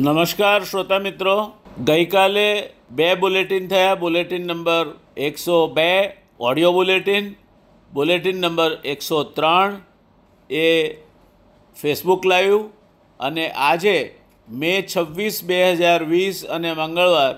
[0.00, 1.32] નમસ્કાર શ્રોતા મિત્રો.
[1.84, 3.94] ગઈકાલે બે બુલેટિન થયા.
[3.94, 5.90] બુલેટિન નંબર એકસો બે,
[6.40, 7.24] ઓડિયો બુલેટિન.
[7.90, 9.76] બુલેટિન નંબર એકસો ત્રણ
[10.50, 10.64] એ
[11.76, 12.56] ફેસબુક લાઈવ
[13.20, 13.96] અને આજે
[14.48, 17.34] મે છવ્વીસ બે હજાર વીસ અને મંગળવાર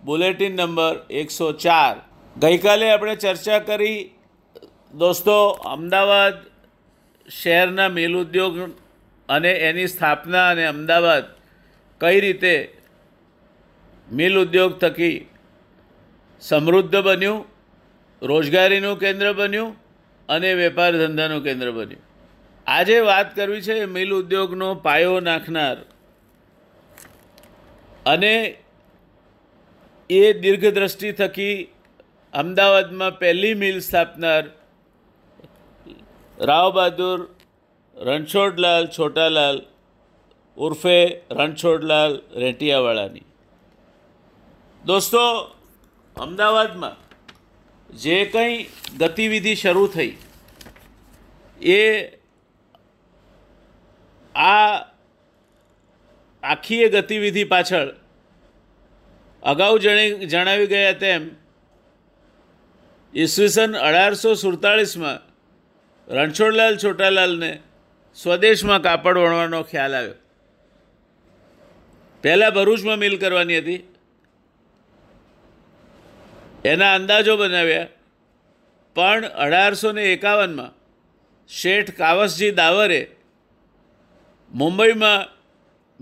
[0.00, 1.94] બુલેટિન નંબર એકસો ચાર.
[2.36, 4.00] ગઈકાલે આપણે ચર્ચા કરી,
[4.94, 5.38] દોસ્તો,
[5.74, 6.34] અમદાવાદ
[7.28, 8.54] શહેરના મેલ ઉદ્યોગ
[9.28, 11.33] અને એની સ્થાપના અને અમદાવાદ
[12.04, 12.54] કઈ રીતે
[14.08, 15.16] મિલ ઉદ્યોગ થકી
[16.42, 17.38] સમૃદ્ધ બન્યું,
[18.22, 19.70] રોજગારીનું કેન્દ્ર બન્યું
[20.28, 22.02] અને વેપાર ધંધાનું કેન્દ્ર બન્યું?
[22.66, 25.76] આજે વાત કરવી છે મિલ ઉદ્યોગનો પાયો નાખનાર.
[28.06, 28.34] અને
[30.10, 31.56] એ દીર્ઘદ્રષ્ટિ થકી
[32.32, 34.44] અમદાવાદમાં પહેલી મિલ સ્થાપનાર
[36.38, 37.18] રાવ બહાદુર,
[37.96, 39.56] રણછોડલાલ, છોટાલાલ
[40.56, 40.98] ઉર્ફે
[41.30, 43.26] રણછોડલાલ રેટિયાવાળાની.
[44.84, 45.22] દોસ્તો,
[46.16, 46.96] અમદાવાદમાં
[47.90, 48.66] જે કંઈ
[48.98, 50.12] ગતિવિધિ શરૂ થઈ,
[51.60, 51.80] એ
[54.34, 54.72] આ
[56.42, 57.88] આખી એ ગતિવિધિ પાછળ
[59.42, 61.22] અગાઉ જણે, જણાવી ગયા તેમ,
[63.14, 65.18] ઈસવીસન અઢારસો સુડતાળીસમાં
[66.08, 67.52] રણછોડલાલ છોટાલાલને
[68.16, 70.23] સ્વદેશમાં કાપડ વણવાનો ખ્યાલ આવ્યો.
[72.24, 73.82] પહેલાં ભરૂચમાં મિલ કરવાની હતી.
[76.64, 77.86] એના અંદાજો બનાવ્યા.
[78.94, 80.72] પણ અઢારસો ને એકાવનમાં
[81.48, 83.10] શેઠ કાવસજી દાવરે
[84.54, 85.28] મુંબઈમાં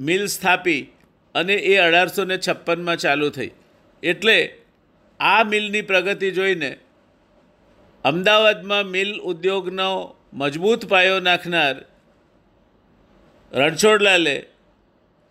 [0.04, 0.92] મિલ સ્થાપી
[1.34, 3.50] અને એ અઢારસો ને છપ્પનમાં ચાલુ થઈ.
[4.02, 4.58] એટલે
[5.20, 6.76] આ મિલની પ્રગતિ જોઈને
[8.04, 11.76] અમદાવાદમાં મિલ ઉદ્યોગનો મજબૂત પાયો નાખનાર
[13.52, 14.36] રણછોડલાલે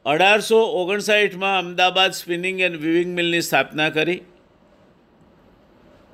[0.05, 4.21] અઢારસો ઓગણસાઠમાં અમદાવાદ સ્પિનિંગ એન્ડ વિવિંગ મિલની સ્થાપના કરી.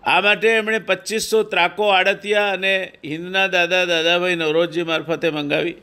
[0.03, 2.73] આ માટે એમણે પચીસો ત્રાકો આડતિયા અને
[3.05, 5.77] હિન્દના દાદા દાદાભાઈ નવરોજજી મારફતે મંગાવી.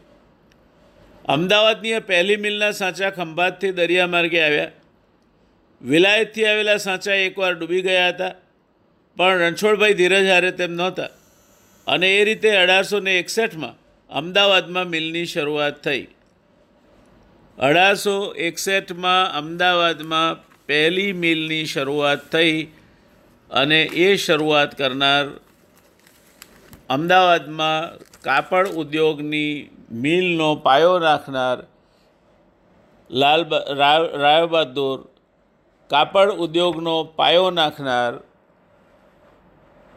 [1.29, 4.73] અમદાવાદની આ પહેલી મિલના સાચા ખંભાતથી દરિયા માર્ગે આવ્યા.
[5.83, 8.35] વિલાયતથી આવેલા સાચા એકવાર ડૂબી ગયા હતા,
[9.17, 11.11] પણ રણછોડભાઈ ધીરજ હારે તેમ નહોતા.
[11.87, 13.81] અને એ રીતે અઢારસો ને એકસઠમાં
[14.11, 16.05] અમદાવાદમાં મિલની શરૂઆત થઈ.
[17.59, 22.57] અઢારસો એકસઠમાં અમદાવાદમાં પહેલી મિલની શરૂઆત થઈ
[23.51, 25.27] અને એ શરૂઆત કરનાર
[26.89, 29.71] અમદાવાદમાં કાપડ ઉદ્યોગની
[30.03, 31.59] મિલનો પાયો નાખનાર
[33.11, 33.43] લાલ
[34.19, 34.99] રાય બહાદુર
[35.91, 38.13] કાપડ ઉદ્યોગનો પાયો નાખનાર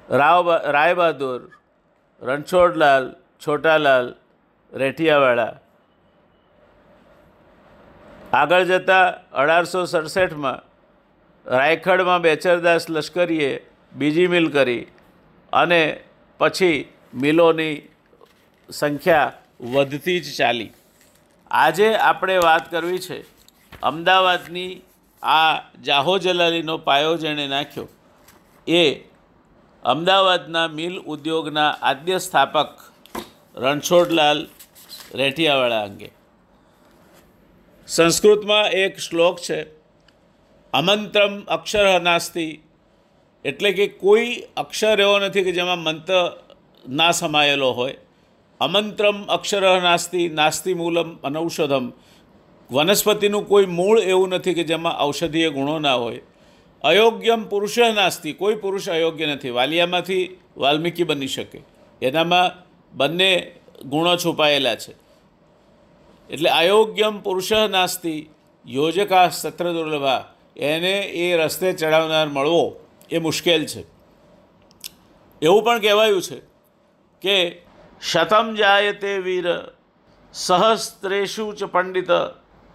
[0.10, 1.40] રાવ, રાયબહાદુર
[2.22, 4.16] રણછોડલાલ, છોટાલાલ
[4.74, 5.54] રેઠિયાવાળા
[8.40, 10.60] આગળ જતાં અઢારસો સડસઠમાં
[11.46, 13.52] રાયખડમાં બેચરદાસ લશ્કરીએ
[13.94, 14.84] બીજી મિલ કરી
[15.54, 15.82] અને
[16.40, 16.78] પછી
[17.24, 17.76] મિલોની
[18.70, 19.34] સંખ્યા
[19.74, 20.72] વધતી જ ચાલી.
[21.52, 23.20] આજે આપણે વાત કરવી છે
[23.84, 24.74] અમદાવાદની
[25.24, 25.54] આ
[25.88, 27.88] જાહો જલાલીનો પાયો જેણે નાખ્યો.
[28.68, 28.84] એ
[29.86, 32.74] અમદાવાદના મિલ ઉદ્યોગના આદ્ય સ્થાપક
[33.56, 34.40] રણછોડલાલ
[35.22, 36.10] રેઠિયાવાળા અંગે.
[37.88, 39.64] સંસ્કૃતમાં એક શ્લોક છે,
[40.74, 42.60] અમંત્રમ અક્ષર નાસ્તિ.
[43.46, 46.38] એટલે કે કોઈ અક્ષર એવો નથી કે જેમાં મંત્ર
[46.90, 47.96] ના સમાયેલો હોય.
[48.62, 51.92] અમંત્રમ અક્ષર નાસ્તિ નાસ્તિ મૂલમ અનૌષધમ.
[52.72, 56.22] વનસ્પતિનું કોઈ મૂળ એવું નથી કે જેમાં ઔષધીય ગુણો ના હોય.
[56.84, 58.34] અયોગ્યમ પુરુષ નાસ્તિ.
[58.34, 59.50] કોઈ પુરુષ અયોગ્ય નથી.
[59.50, 61.62] વાલિયામાંથી વાલ્મીકી બની શકે.
[62.02, 62.52] એનામાં
[62.98, 63.56] બંને
[63.86, 65.07] ગુણો છુપાયેલા છે.
[66.30, 68.16] એટલે અયોગ્યમ પુરુષ નાસ્તિ,
[68.66, 70.22] યોજકા સત્ર દુર્લભા,
[70.58, 72.64] એને એ રસ્તે ચડાવનાર મળવો
[73.12, 73.84] એ મુશ્કેલ છે.
[75.42, 76.40] એવું પણ કહેવાયું છે
[77.22, 77.38] કે
[78.02, 79.48] શતમ જાય તે વીર,
[80.34, 82.12] સહસ્ત્રેષુ ચ પંડિત,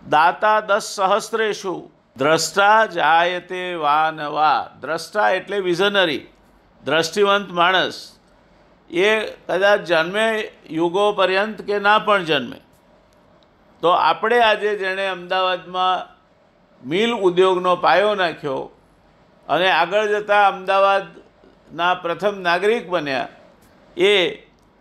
[0.03, 1.75] દાતા દસ સહસ્ત્રેષુ,
[2.17, 6.27] દ્રષ્ટા જાય તે વા દ્રષ્ટા એટલે વિઝનરી,
[6.85, 7.99] દ્રષ્ટિવંત માણસ.
[8.91, 10.27] એ કદાચ જન્મે
[10.71, 12.59] યુગો પર્યંત કે ના પણ જન્મે.
[13.83, 16.07] તો આપણે આજે જેણે અમદાવાદમાં
[16.83, 18.61] મિલ ઉદ્યોગનો પાયો નાખ્યો
[19.49, 23.29] અને આગળ જતાં અમદાવાદના પ્રથમ નાગરિક બન્યા,
[23.97, 24.15] એ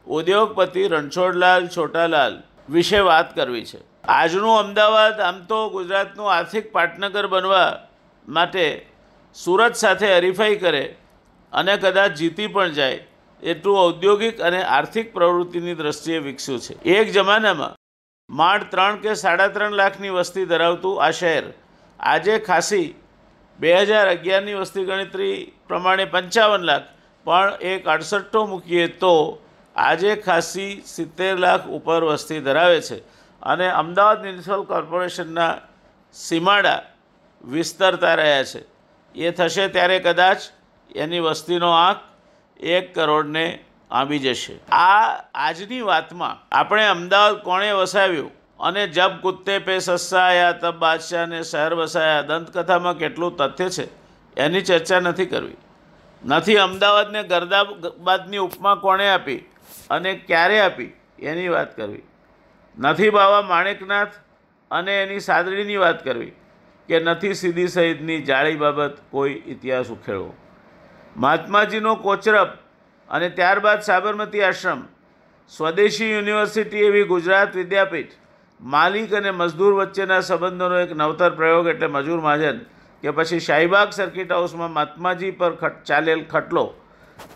[0.07, 2.35] ઉદ્યોગપતિ રણછોડલાલ છોટાલાલ
[2.69, 3.81] વિશે વાત કરવી છે.
[4.11, 7.69] આજનું અમદાવાદ આમ તો ગુજરાતનું આર્થિક પાટનગર બનવા
[8.27, 8.65] માટે
[9.35, 10.85] સુરત સાથે હરીફાઈ કરે
[11.53, 12.99] અને કદાચ જીતી પણ જાય,
[13.43, 16.73] એટલું ઔદ્યોગિક અને આર્થિક પ્રવૃત્તિની દ્રષ્ટિએ વિકસ્યું છે.
[16.97, 17.73] એક જમાનામાં
[18.31, 21.45] માંડ ત્રણ કે સાડા ત્રણ લાખની વસ્તી ધરાવતું આ શહેર.
[21.99, 22.87] આજે ખાસી
[23.59, 25.35] બે હજાર અગિયારની વસ્તી ગણતરી
[25.67, 26.85] પ્રમાણે પંચાવન લાખ,
[27.25, 29.15] પણ એક અડસઠ્ઠો મૂકીએ તો
[29.75, 32.97] આજે ખાસી સિત્તેર લાખ ઉપર વસ્તી ધરાવે છે.
[33.41, 35.51] અને અમદાવાદ મ્યુનિસિપલ કોર્પોરેશનના
[36.15, 36.79] સીમાડા
[37.43, 38.61] વિસ્તરતા રહ્યા છે.
[39.15, 40.39] એ થશે ત્યારે કદાચ
[40.95, 41.99] એની વસ્તીનો આંક
[42.59, 43.45] એક કરોડને
[43.91, 44.59] આંબી જશે.
[44.71, 48.31] આ આજની વાતમાં આપણે અમદાવાદ કોણે વસાવ્યું?
[48.59, 52.21] અને જબ કુત્તે પે સસ્સાયા, તબ બાદશાહને શહેર વસાયા.
[52.21, 53.87] દંતકથામાં કેટલું તથ્ય છે?
[54.37, 55.57] એની ચર્ચા નથી કરવી.
[56.25, 59.37] નથી અમદાવાદને ગરદાબાદની ઉપમા કોણે આપી
[59.89, 60.93] અને ક્યારે આપી?
[61.19, 62.01] એની વાત કરવી.
[62.79, 64.07] નથી બાવા માણેકનાથ
[64.71, 66.31] અને એની સાદડીની વાત કરવી
[66.87, 70.33] કે નથી સીધી સહિતની જાળી બાબત કોઈ ઇતિહાસ ઉખેડવો.
[71.17, 72.47] મહાત્માજીનો કોચરબ
[73.11, 74.81] અને ત્યારબાદ સાબરમતી આશ્રમ,
[75.51, 78.13] સ્વદેશી યુનિવર્સિટી એવી ગુજરાત વિદ્યાપીઠ,
[78.59, 82.59] માલિક અને મજદૂર વચ્ચેના સંબંધોનો એક નવતર પ્રયોગ એટલે મજૂર મહાજન
[83.03, 86.65] કે પછી શાહીબાગ સર્કિટ હાઉસમાં મહાત્માજી પર ખટ, ચાલેલ ખટલો.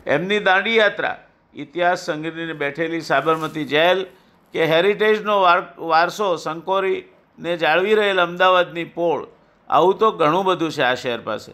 [0.05, 1.17] એમની દાંડી યાત્રા,
[1.55, 4.05] ઇતિહાસ સંગ્રહીને બેઠેલી સાબરમતી જેલ,
[4.53, 5.59] કે હેરિટેજનો વાર,
[5.91, 9.27] વારસો સંકોરીને જાળવી રહેલ અમદાવાદની પોળ,
[9.69, 11.51] આવું તો ઘણું બધું છે આ શહેર પાસે.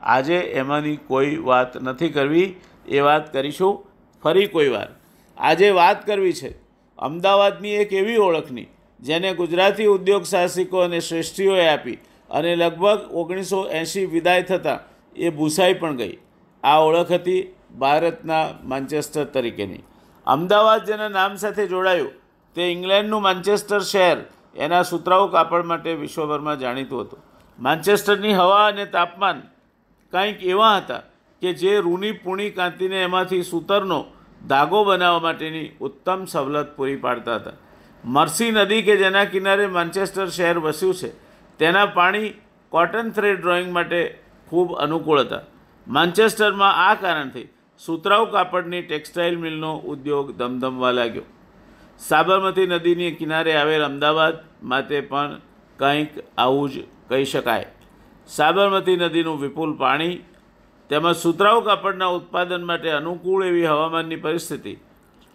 [0.00, 2.48] આજે એમાંની કોઈ વાત નથી કરવી.
[2.88, 3.86] એ વાત કરીશું
[4.22, 4.88] ફરી કોઈ વાર.
[5.38, 6.50] આજે વાત કરવી છે
[6.98, 8.66] અમદાવાદની એક એવી ઓળખની
[9.00, 11.98] જેને ગુજરાતી ઉદ્યોગ સાહસિકો અને શ્રેષ્ઠીઓએ આપી
[12.30, 14.80] અને લગભગ ઓગણીસો એંશી વિદાય થતાં
[15.16, 16.18] એ ભૂસાઈ પણ ગઈ.
[16.62, 19.82] આ ઓળખ હતી ભારતના માન્ચેસ્ટર તરીકેની.
[20.26, 22.12] અમદાવાદ જેના નામ સાથે જોડાયું
[22.56, 24.18] તે ઇંગ્લેન્ડનું માન્ચેસ્ટર શહેર
[24.56, 27.24] એના સુતરાઉ કાપડ માટે વિશ્વભરમાં જાણીતું હતું.
[27.58, 29.42] માન્ચેસ્ટરની હવા અને તાપમાન
[30.12, 31.02] કંઈક એવા હતા
[31.44, 34.00] કે જે રૂની પૂણી કાંતીને એમાંથી સૂતરનો
[34.48, 37.56] ધાગો બનાવવા માટેની ઉત્તમ સવલત પૂરી પાડતા હતા.
[38.04, 41.10] મર્સી નદી કે જેના કિનારે માન્ચેસ્ટર શહેર વસ્યું છે,
[41.60, 42.34] તેના પાણી
[42.72, 44.00] કોટન થ્રેડ ડ્રોઈંગ માટે
[44.48, 45.44] ખૂબ અનુકૂળ હતા.
[45.86, 47.46] માન્ચેસ્ટરમાં આ કારણથી
[47.80, 51.26] સુતરાઉ કાપડની ટેક્સટાઇલ મિલનો ઉદ્યોગ ધમધમવા લાગ્યો.
[52.00, 55.40] સાબરમતી નદીની કિનારે આવેલ અમદાવાદ માટે પણ
[55.78, 57.68] કંઈક આવું જ કહી શકાય.
[58.28, 60.14] સાબરમતી નદીનું વિપુલ પાણી
[60.90, 64.74] તેમજ સુતરાઉ કાપડના ઉત્પાદન માટે અનુકૂળ એવી હવામાનની પરિસ્થિતિ.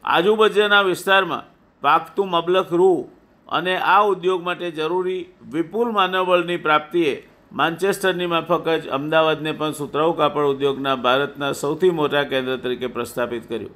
[0.05, 1.47] આજુબાજુના વિસ્તારમાં
[1.83, 3.09] પાકતું મબલખ રૂ
[3.49, 7.13] અને આ ઉદ્યોગ માટે જરૂરી વિપુલ માનવબળની પ્રાપ્તિએ
[7.51, 13.75] માન્ચેસ્ટરની માફક જ અમદાવાદને પણ સુતરાઉ કાપડ ઉદ્યોગના ભારતના સૌથી મોટા કેન્દ્ર તરીકે પ્રસ્થાપિત કર્યું.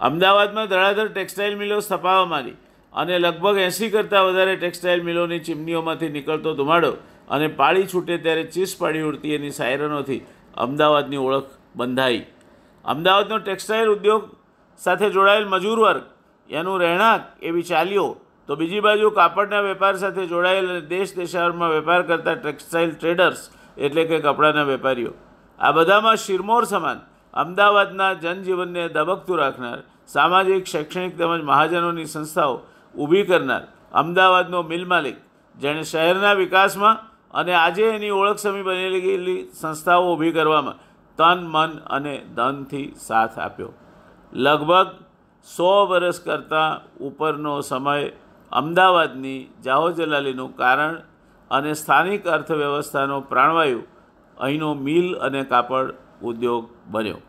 [0.00, 2.58] અમદાવાદમાં ધડાધડ ટેક્સટાઇલ મિલો સ્થપાવવા માંડી
[2.92, 6.92] અને લગભગ એંસી કરતાં વધારે ટેક્સટાઇલ મિલોની ચીમનીઓમાંથી નીકળતો ધુમાડો
[7.30, 10.22] અને પાળી છૂટે ત્યારે ચીસ પાડી ઉડતી એની સાયરનોથી
[10.54, 12.26] અમદાવાદની ઓળખ બંધાઈ.
[12.84, 14.22] અમદાવાદનો ટેક્સટાઇલ ઉદ્યોગ
[14.80, 16.04] સાથે જોડાયેલ મજૂર વર્ગ,
[16.50, 18.06] એનું રહેણાંક એવી ચાલીઓ.
[18.48, 23.42] તો બીજી બાજુ કાપડના વેપાર સાથે જોડાયેલ અને દેશ દેશાવરમાં વેપાર કરતા ટેક્સટાઇલ ટ્રેડર્સ
[23.76, 25.12] એટલે કે કપડાના વેપારીઓ.
[25.58, 26.98] આ બધામાં શિરમોર સમાન,
[27.34, 32.56] અમદાવાદના જનજીવનને દબકતું રાખનાર, સામાજિક, શૈક્ષણિક તેમજ મહાજનોની સંસ્થાઓ
[32.94, 33.62] ઊભી કરનાર
[33.92, 35.18] અમદાવાદનો મિલ માલિક,
[35.56, 36.96] જેણે શહેરના વિકાસમાં
[37.34, 40.78] અને આજે એની ઓળખ સમી બનેલી ગયેલી સંસ્થાઓ ઊભી કરવામાં
[41.18, 43.72] તન, મન અને ધનથી સાથ આપ્યો.
[44.32, 44.88] લગભગ
[45.48, 48.12] સો વર્ષ કરતાં ઉપરનો સમય
[48.52, 50.96] અમદાવાદની જાહો જલાલીનું કારણ
[51.50, 53.82] અને સ્થાનિક અર્થવ્યવસ્થાનો પ્રાણવાયુ
[54.38, 57.20] અહીંનો મિલ અને કાપડ ઉદ્યોગ બન્યો.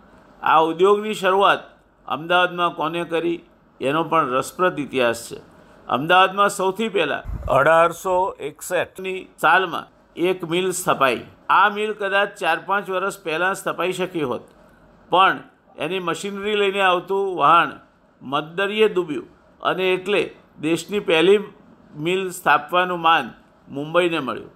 [0.44, 1.64] આ ઉદ્યોગની શરૂઆત
[2.08, 3.40] અમદાવાદમાં કોને કરી
[3.82, 5.40] એનો પણ રસપ્રદ ઇતિહાસ છે.
[5.88, 11.26] અમદાવાદમાં સૌથી પહેલાં અઢારસો એકસઠની સાલમાં એક મિલ સ્થપાઈ.
[11.50, 14.46] આ મિલ કદાચ ચાર પાંચ વર્ષ પહેલાં સ્થપાઈ શકી હોત.
[15.12, 15.38] પણ
[15.78, 17.72] એની મશીનરી લઈને આવતું વહાણ
[18.22, 19.28] મદદરીએ ડૂબ્યું
[19.62, 20.24] અને એટલે
[20.62, 21.40] દેશની પહેલી
[21.96, 23.30] મિલ સ્થાપવાનું માન
[23.68, 24.52] મુંબઈને મળ્યું.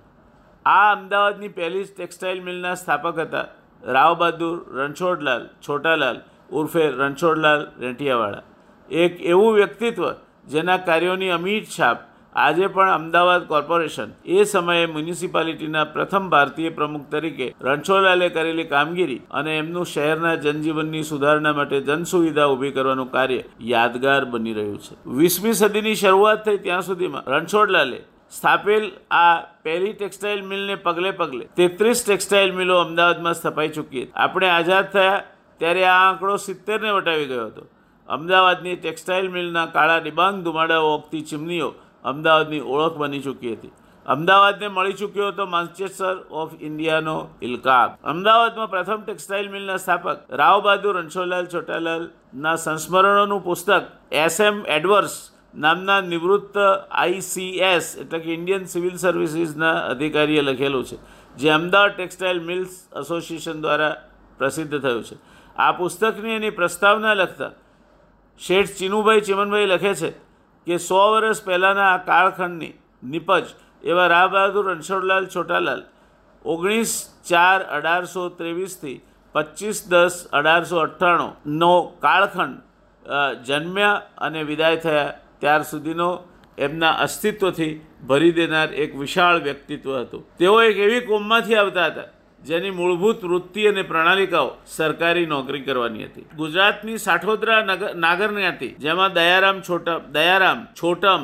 [0.65, 3.45] આ અમદાવાદની પહેલી ટેક્સટાઇલ મિલના સ્થાપક હતા
[3.83, 6.17] રાવ બહાદુર રણછોડલાલ, છોટાલાલ
[6.51, 8.43] ઉર્ફે રણછોડલાલ રેંટિયાવાળા.
[8.89, 10.03] એક એવું વ્યક્તિત્વ
[10.47, 11.97] જેના કાર્યોની અમીટ છાપ
[12.36, 19.51] આજે પણ અમદાવાદ કોર્પોરેશન એ સમયે મ્યુનિસિપાલિટીના પ્રથમ ભારતીય પ્રમુખ તરીકે રણછોડલાલે કરેલી કામગીરી અને
[19.60, 24.98] એમનું શહેરના જનજીવનની સુધારણા માટે જનસુવિધા ઊભી કરવાનું કાર્ય યાદગાર બની રહ્યું છે.
[25.20, 28.01] વીસમી સદીની શરૂઆત થઈ ત્યાં સુધીમાં રણછોડલાલે
[28.32, 28.89] સ્થાપેલ
[29.20, 29.32] આ
[29.63, 34.13] પહેલી ટેક્સટાઇલ મિલને પગલે પગલે તેત્રીસ ટેક્સટાઇલ મિલો અમદાવાદમાં સ્થપાઈ ચૂકી હતી.
[34.18, 35.24] આપણે આઝાદ થયા
[35.62, 37.65] ત્યારે આ આંકડો સિત્તેરને વટાવી ગયો હતો.
[38.10, 41.74] અમદાવાદની ટેક્સટાઇલ મિલના કાળા ડિબાંગ ધુમાડાઓ ઓગતી ચીમનીઓ
[42.12, 43.74] અમદાવાદની ઓળખ બની ચૂકી હતી.
[44.05, 47.15] અમદાવાદને મળી ચૂક્યો હતો માન્ચેસ્ટર ઓફ ઇન્ડિયાનો
[47.47, 47.89] ઇલકાબ.
[48.12, 53.85] અમદાવાદમાં પ્રથમ ટેક્સટાઇલ મિલના સ્થાપક રાવ બહાદુર રણછોડલાલ ચોટાલાલના સંસ્મરણોનું પુસ્તક
[54.24, 55.15] એસ એમ એડવર્સ
[55.63, 60.97] નામના નિવૃત્ત આઈસીએસ એટલે કે ઇન્ડિયન સિવિલ સર્વિસીસના અધિકારીએ લખેલું છે,
[61.38, 63.95] જે અમદાવાદ ટેક્સટાઇલ મિલ્સ એસોસિએશન દ્વારા
[64.39, 65.15] પ્રસિદ્ધ થયું છે.
[65.63, 67.51] આ પુસ્તકની એની પ્રસ્તાવના લખતા
[68.41, 70.09] શેઠ ચીનુભાઈ ચિમનભાઈ લખે છે
[70.67, 73.45] કે સો વર્ષ પહેલાંના આ કાળખંડની નિપજ
[73.84, 75.81] એવા રા બહાદુર રણછોડલાલ છોટાલાલ
[76.45, 76.93] ઓગણીસ
[77.29, 78.98] ચાર અઢારસો ત્રેવીસથી
[79.36, 81.74] પચીસ દસ અઢારસો અઠ્ઠાણુંનો
[82.05, 82.57] કાળખંડ
[83.48, 85.15] જન્મ્યા અને વિદાય થયા.
[85.41, 86.10] ત્યાર સુધીનો
[86.57, 87.74] એમના અસ્તિત્વથી
[88.07, 90.24] ભરી દેનાર એક વિશાળ વ્યક્તિત્વ હતું.
[90.39, 92.10] તેઓ એક એવી કોમમાંથી આવતા હતા
[92.48, 96.28] જેની મૂળભૂત વૃત્તિ અને પ્રણાલિકાઓ સરકારી નોકરી કરવાની હતી.
[96.40, 101.24] ગુજરાતની સાઠોદરા નગર નાગર જ્ઞાતિ જેમાં દયારામ છોટમ દયારામ, છોટમ,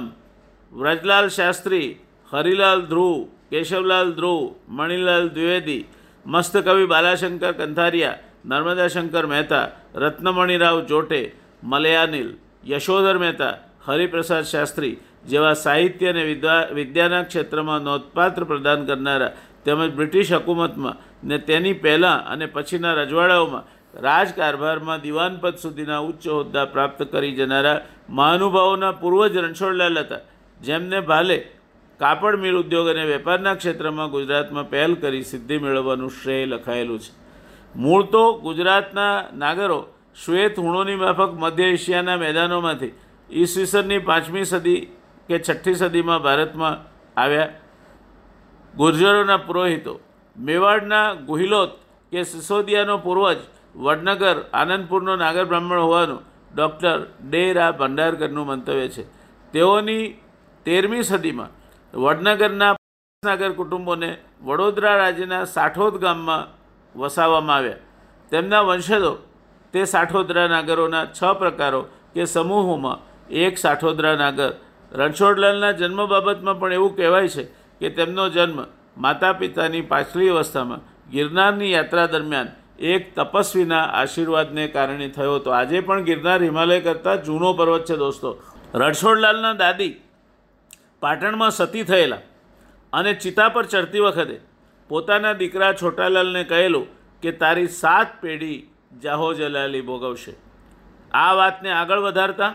[0.71, 1.89] વ્રજલાલ શાસ્ત્રી,
[2.31, 3.17] હરિલાલ ધ્રુવ,
[3.51, 4.41] કેશવલાલ ધ્રુવ,
[4.77, 5.87] મણિલાલ દ્વિવેદી
[6.25, 11.21] મસ્ત કવિ બાલાશંકર કંથારિયા નર્મદા શંકર મહેતા, રત્નમણિરાવ જોટે,
[11.63, 12.29] મલયાનિલ,
[12.65, 16.23] યશોધર મહેતા, હરિપ્રસાદ શાસ્ત્રી જેવા સાહિત્ય અને
[16.73, 23.63] વિદ્યાના ક્ષેત્રમાં નોંધપાત્ર પ્રદાન કરનારા તેમજ બ્રિટિશ હકુમતમાં ને તેની પહેલાં અને પછીના રજવાડાઓમાં
[24.01, 30.25] રાજકારભારમાં દિવાનપદ સુધીના ઉચ્ચ હોદ્દા પ્રાપ્ત કરી જનારા મહાનુભાવોના પૂર્વજ રણછોડલાલ હતા.
[30.61, 31.37] જેમને ભાલે
[31.99, 37.11] કાપડ મિલ ઉદ્યોગ અને વેપારના ક્ષેત્રમાં ગુજરાતમાં પહેલ કરી સિદ્ધિ મેળવવાનું શ્રેય લખાયેલું છે.
[37.75, 39.79] મૂળ તો ગુજરાતના નાગરો
[40.25, 42.93] શ્વેત હુણોની માફક મધ્ય એશિયાના મેદાનોમાંથી
[43.29, 44.79] ઈસવીસનની પાંચમી સદી
[45.29, 46.81] કે છઠ્ઠી સદીમાં ભારતમાં
[47.21, 47.60] આવ્યા.
[48.77, 49.99] ગુર્જરોના પુરોહિતો,
[50.37, 51.71] મેવાડના ગુહિલોત
[52.11, 53.37] કે સિસોદિયાનો પૂર્વજ,
[53.75, 56.21] વડનગર, આનંદપુરનો નાગર બ્રાહ્મણ હોવાનું
[56.55, 56.99] ડૉક્ટર
[57.29, 59.03] ડેરા ભંડારકરનું મંતવ્ય છે.
[59.51, 60.21] તેઓની
[60.65, 61.51] તેરમી સદીમાં
[61.93, 62.75] વડનગરના
[63.23, 66.47] નાગર કુટુંબોને વડોદરા રાજ્યના સાઠોદ ગામમાં
[66.99, 67.73] વસાવવામાં આવ્યા.
[68.31, 69.13] તેમના વંશજો
[69.73, 71.81] તે સાઠોદરા નાગરોના છ પ્રકારો
[72.13, 72.97] કે સમૂહોમાં
[73.29, 74.53] એક સાઠોદરા નાગર.
[74.91, 78.59] રણછોડલાલના જન્મ બાબતમાં પણ એવું કહેવાય છે કે તેમનો જન્મ
[78.97, 85.49] માતા પિતાની પાછલી અવસ્થામાં ગિરનારની યાત્રા દરમિયાન એક તપસ્વીના આશીર્વાદને કારણે થયો હતો.
[85.51, 88.29] આજે પણ ગિરનાર હિમાલય કરતાં જૂનો પર્વત છે દોસ્તો.
[88.73, 89.93] રણછોડલાલના દાદી
[90.99, 92.21] પાટણમાં સતી થયેલા
[92.93, 94.37] અને ચિતા પર ચડતી વખતે
[94.89, 96.85] પોતાના દીકરા છોટાલાલને કહેલું
[97.23, 98.59] કે તારી સાત પેઢી
[99.03, 100.33] જાહો જલાલી ભોગવશે.
[101.13, 102.53] આ વાતને આગળ વધારતા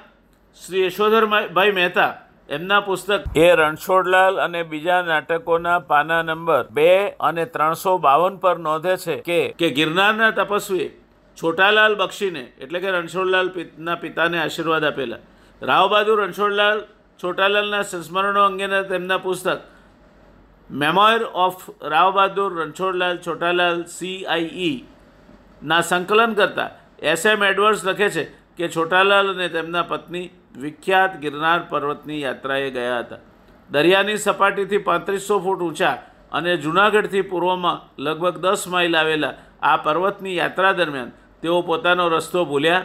[0.67, 2.13] શ્રી યશોધરભાઈ મહેતા
[2.49, 8.95] એમના પુસ્તક એ રણછોડલાલ અને બીજા નાટકોના પાના નંબર બે અને ત્રણસો બાવન પર નોંધે
[8.97, 10.87] છે કે કે ગિરનારના તપસ્વીએ
[11.39, 15.23] છોટાલાલ બક્ષીને, એટલે કે રણછોડલાલ ના પિતાને આશીર્વાદ આપેલા.
[15.63, 16.79] રાવ બહાદુર રણછોડલાલ
[17.21, 19.61] છોટાલાલના સંસ્મરણો અંગેના તેમના પુસ્તક
[20.71, 24.79] memoir of Rao Bahadur Ranchhodlal Chhotalal CIE
[25.65, 26.71] ના સંકલન કરતા
[27.05, 28.25] એસ એમ એડવર્ડ્સ લખે છે
[28.59, 30.27] કે છોટાલાલ અને તેમના પત્ની
[30.57, 33.23] વિખ્યાત ગિરનાર પર્વતની યાત્રાએ ગયા હતા.
[33.71, 35.97] દરિયાની સપાટીથી પાંત્રીસો ફૂટ ઊંચા
[36.33, 42.85] અને જૂનાગઢથી પૂર્વમાં લગભગ દસ માઇલ આવેલા આ પર્વતની યાત્રા દરમિયાન તેઓ પોતાનો રસ્તો ભૂલ્યા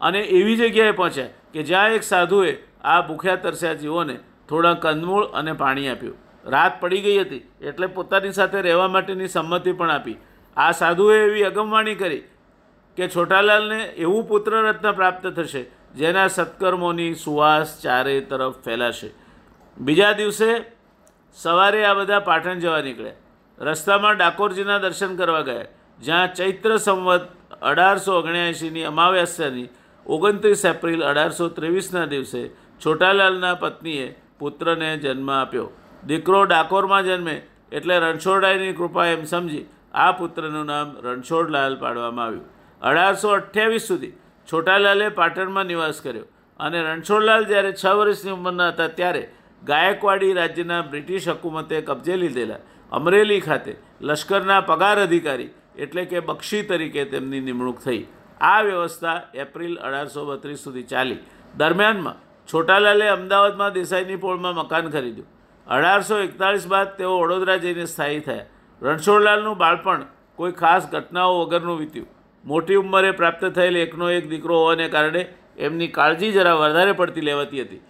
[0.00, 2.52] અને એવી જગ્યાએ પહોંચ્યા કે જ્યાં એક સાધુએ
[2.84, 4.16] આ ભૂખ્યા તરસ્યા જીવોને
[4.48, 6.16] થોડા કંદમૂળ અને પાણી આપ્યું.
[6.46, 10.18] રાત પડી ગઈ હતી એટલે પોતાની સાથે રહેવા માટેની સંમતિ પણ આપી.
[10.56, 12.24] આ સાધુએ એવી અગમવાણી કરી
[12.98, 15.62] કે છોટાલાલને એવું પુત્રરત્ન પ્રાપ્ત થશે
[15.94, 19.10] જેના સત્કર્મોની સુવાસ ચારે તરફ ફેલાશે.
[19.76, 20.50] બીજા દિવસે
[21.38, 23.20] સવારે આ બધા પાટણ જવા નીકળ્યા.
[23.58, 25.70] રસ્તામાં ડાકોરજીના દર્શન કરવા ગયા,
[26.00, 27.24] જ્યાં ચૈત્ર સંવત
[27.62, 29.68] અઢારસો ઓગણ્યાએંશીની અમાવ્યાસ્યાની
[30.06, 32.42] ઓગણત્રીસ એપ્રિલ અઢારસો ત્રેવીસના દિવસે
[32.80, 34.08] છોટાલાલના પત્નીએ
[34.38, 35.68] પુત્રને જન્મ આપ્યો.
[36.02, 37.36] દીકરો ડાકોરમાં જન્મે
[37.72, 42.46] એટલે રણછોડરાયની કૃપા એમ સમજી આ પુત્રનું નામ રણછોડલાલ પાડવામાં આવ્યું.
[42.82, 44.14] અઢારસો અઠ્યાવીસ સુધી
[44.48, 46.26] છોટાલાલે પાટણમાં નિવાસ કર્યો
[46.60, 49.22] અને રણછોડલાલ જ્યારે છ વર્ષની ઉંમરના હતા ત્યારે
[49.62, 52.60] ગાયકવાડી રાજ્યના બ્રિટિશ હકુમતે કબજે લીધેલા
[52.92, 58.02] અમરેલી ખાતે લશ્કરના પગાર અધિકારી એટલે કે બક્ષી તરીકે તેમની નિમણૂક થઈ.
[58.40, 61.20] આ વ્યવસ્થા એપ્રિલ અઢારસો બત્રીસ સુધી ચાલી.
[61.58, 65.28] દરમિયાનમાં છોટાલાલે અમદાવાદમાં દેસાઈની પોળમાં મકાન ખરીદ્યું.
[65.66, 68.50] અઢારસો એકતાળીસ બાદ તેઓ વડોદરા જઈને સ્થાયી થયા.
[68.82, 70.04] રણછોડલાલનું બાળપણ
[70.38, 72.13] કોઈ ખાસ ઘટનાઓ વગરનું વીત્યું.
[72.44, 75.22] મોટી ઉંમરે પ્રાપ્ત થયેલ એકનો એક દીકરો હોવાને કારણે
[75.58, 77.82] એમની કાળજી જરા વધારે પડતી લેવાતી હતી.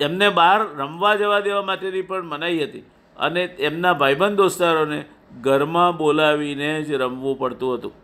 [0.00, 2.84] એમને બહાર રમવા જવા દેવા માટેની પણ મનાઈ હતી
[3.16, 5.00] અને એમના ભાઈબંધ દોસ્તારોને
[5.42, 7.94] ઘરમાં બોલાવીને જ રમવું પડતું હતું.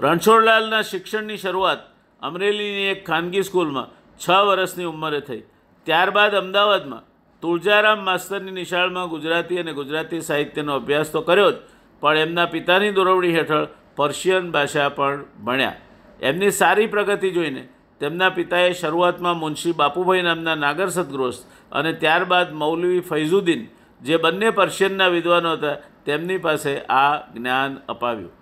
[0.00, 1.82] રણછોડલાલના શિક્ષણની શરૂઆત
[2.22, 5.42] અમરેલીની એક ખાનગી સ્કૂલમાં છ વર્ષની ઉંમરે થઈ.
[5.86, 7.06] ત્યારબાદ અમદાવાદમાં
[7.42, 11.56] તુળજારામ માસ્તરની નિશાળમાં ગુજરાતી અને ગુજરાતી સાહિત્યનો અભ્યાસ તો કર્યો જ
[12.02, 15.76] પણ એમના પિતાની દોરવણી હેઠળ પર્શિયન ભાષા પણ ભણ્યા.
[16.20, 17.62] એમની સારી પ્રગતિ જોઈને
[18.00, 23.62] તેમના પિતાએ શરૂઆતમાં મુનશી બાપુભાઈ નામના નાગર સદગૃહસ્થ અને ત્યારબાદ મૌલવી ફૈઝુદ્દીન,
[24.00, 28.34] જે બંને પર્શિયનના વિદ્વાનો હતા, તેમની પાસે આ જ્ઞાન અપાવ્યું.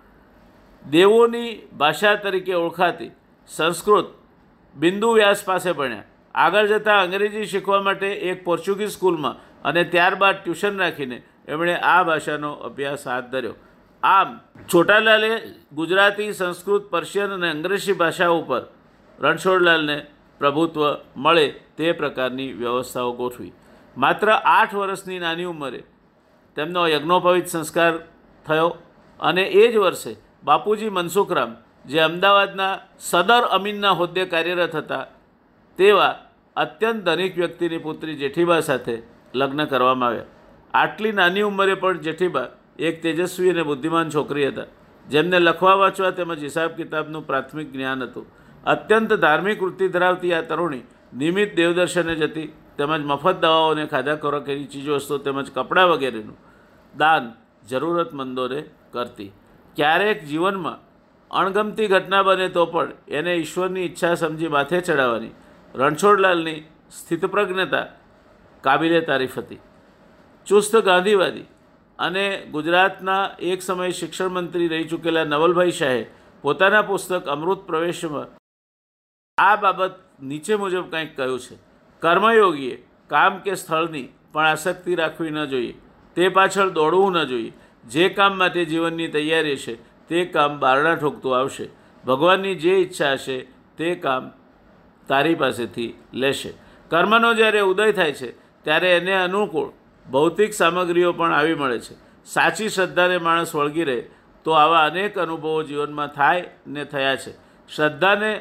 [0.85, 3.11] દેવોની ભાષા તરીકે ઓળખાતી
[3.49, 4.07] સંસ્કૃત
[4.75, 6.09] બિંદુ વ્યાસ પાસે ભણ્યા.
[6.35, 12.51] આગળ જતાં અંગ્રેજી શીખવા માટે એક પોર્ચુગીઝ સ્કૂલમાં અને ત્યારબાદ ટ્યુશન રાખીને એમણે આ ભાષાનો
[12.67, 13.55] અભ્યાસ હાથ ધર્યો.
[14.03, 14.39] આમ,
[14.73, 15.31] છોટાલાલે
[15.73, 18.61] ગુજરાતી, સંસ્કૃત, પર્શિયન અને અંગ્રેજી ભાષા ઉપર
[19.19, 19.97] રણછોડલાલને
[20.39, 20.81] પ્રભુત્વ
[21.17, 21.47] મળે
[21.77, 23.53] તે પ્રકારની વ્યવસ્થાઓ ગોઠવી.
[23.97, 25.81] માત્ર આઠ વર્ષની નાની ઉંમરે
[26.57, 27.93] તેમનો યજ્ઞોપવિત સંસ્કાર
[28.45, 28.69] થયો
[29.19, 31.51] અને એ જ વર્ષે બાપુજી મનસુખરામ,
[31.85, 35.05] જે અમદાવાદના સદર અમીનના હોદ્દે કાર્યરત હતા,
[35.79, 36.13] તેવા
[36.55, 38.95] અત્યંત ધનિક વ્યક્તિની પુત્રી જેઠીબા સાથે
[39.35, 40.31] લગ્ન કરવામાં આવ્યા.
[40.75, 42.47] આટલી નાની ઉંમરે પણ જેઠીબા
[42.79, 44.67] એક તેજસ્વી અને બુદ્ધિમાન છોકરી હતા.
[45.09, 48.25] જેમને લખવા વાંચવા તેમજ હિસાબ કિતાબનું પ્રાથમિક જ્ઞાન હતું.
[48.65, 55.17] અત્યંત ધાર્મિક વૃત્તિ ધરાવતી આ તરુણી નિયમિત દેવદર્શને જતી તેમજ મફત દવાઓને ખાધા ખોરાકેની ચીજવસ્તુઓ
[55.17, 56.37] તેમજ કપડાં વગેરેનું
[56.97, 57.23] દાન
[57.69, 58.59] જરૂરતમંદોને
[58.91, 59.31] કરતી.
[59.75, 60.79] ક્યારેક જીવનમાં
[61.31, 65.33] અણગમતી ઘટના બને તો પણ એને ઈશ્વરની ઈચ્છા સમજી માથે ચડાવવાની
[65.75, 66.59] રણછોડલાલની
[66.91, 67.85] સ્થિતપ્રજ્ઞતા
[68.61, 69.59] કાબિલે તારીફ હતી.
[70.47, 71.43] ચુસ્ત ગાંધીવાદી.
[71.99, 76.05] અને ગુજરાતના એક સમયે શિક્ષણ મંત્રી રહી ચૂકેલા નવલભાઈ શાહે
[76.41, 78.27] પોતાના પુસ્તક અમૃત પ્રવેશમાં
[79.37, 81.55] આ બાબત નીચે મુજબ કંઈક કહ્યું છે.
[81.99, 85.73] કર્મયોગીએ કામ કે સ્થળની પણ આસક્તિ રાખવી ન જોઈએ.
[86.15, 87.53] તે પાછળ દોડવું ન જોઈએ.
[87.85, 89.75] જે કામ માટે જીવનની તૈયારી છે
[90.07, 91.69] તે કામ બારણા ઠોકતું આવશે.
[92.05, 93.47] ભગવાનની જે ઈચ્છા હશે,
[93.77, 94.31] તે કામ
[95.07, 96.53] તારી પાસેથી લેશે.
[96.89, 98.31] કર્મનો જ્યારે ઉદય થાય છે,
[98.63, 99.71] ત્યારે એને અનુકૂળ
[100.11, 101.95] ભૌતિક સામગ્રીઓ પણ આવી મળે છે.
[102.25, 103.99] સાચી શ્રદ્ધાને માણસ વળગી રહે
[104.45, 107.31] તો આવા અનેક અનુભવો જીવનમાં થાય ને થયા છે.
[107.75, 108.31] શ્રદ્ધાને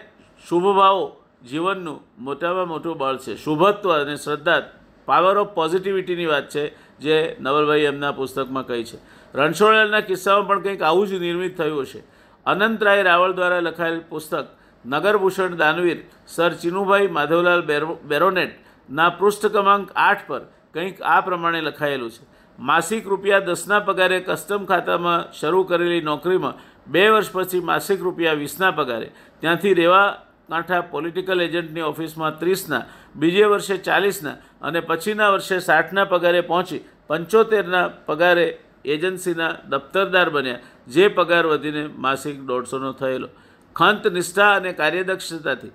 [0.49, 1.05] શુભભાવો
[1.51, 3.35] જીવનનું મોટામાં મોટું બળ છે.
[3.37, 4.63] શુભત્વ અને શ્રદ્ધા
[5.07, 6.65] પાવર ઓફ પોઝિટિવિટીની વાત છે,
[6.99, 8.99] જે નવલભાઈ એમના પુસ્તકમાં કહી છે.
[9.35, 12.01] રણછોડલાલના કિસ્સામાં પણ કંઈક આવું જ નિર્મિત થયું હશે.
[12.47, 14.47] અનંતરાય રાવળ દ્વારા લખાયેલ પુસ્તક
[14.85, 17.63] નગરભૂષણ દાનવીર સર ચિનુભાઈ માધવલાલ
[18.05, 20.43] બેરોનેટના પૃષ્ઠ ક્રમાંક આઠ પર
[20.75, 22.25] કંઈક આ પ્રમાણે લખાયેલું છે.
[22.59, 28.73] માસિક રૂપિયા દસના પગારે કસ્ટમ ખાતામાં શરૂ કરેલી નોકરીમાં બે વર્ષ પછી માસિક રૂપિયા વીસના
[28.73, 29.09] પગારે.
[29.41, 30.09] ત્યાંથી રેવા
[30.51, 32.83] કાંઠા પોલિટિકલ એજન્ટની ઓફિસમાં ત્રીસના,
[33.21, 38.47] બીજે વર્ષે ચાલીસના અને પછીના વર્ષે સાઠના પગારે પહોંચી પંચોતેરના પગારે
[38.85, 43.29] એજન્સીના દફતરદાર બન્યા, જે પગાર વધીને માસિક દોઢસોનો થયેલો.
[43.77, 45.73] ખંત નિષ્ઠા અને કાર્યદક્ષતાથી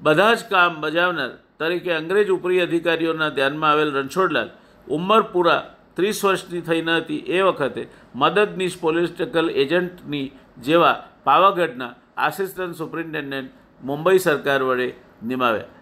[0.00, 4.50] બધા જ કામ બજાવનાર તરીકે અંગ્રેજ ઉપરી અધિકારીઓના ધ્યાનમાં આવેલ રણછોડલાલ
[4.88, 5.60] ઉંમર પૂરા
[5.96, 7.22] ત્રીસ વર્ષની થઈ ન હતી.
[7.36, 7.82] એ વખતે
[8.14, 10.26] મદદનીશ પોલિટિકલ એજન્ટની
[10.58, 14.88] જેવા પાવાગઢના આસિસ્ટન્ટ સુપ્રિન્ટેન્ડન્ટ મુંબઈ સરકાર વડે
[15.22, 15.72] નિમાવ્યા.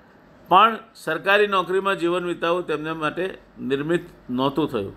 [0.49, 3.25] પણ સરકારી નોકરીમાં જીવન વિતાવવું તેમના માટે
[3.61, 4.95] નિર્મિત નહોતું થયું.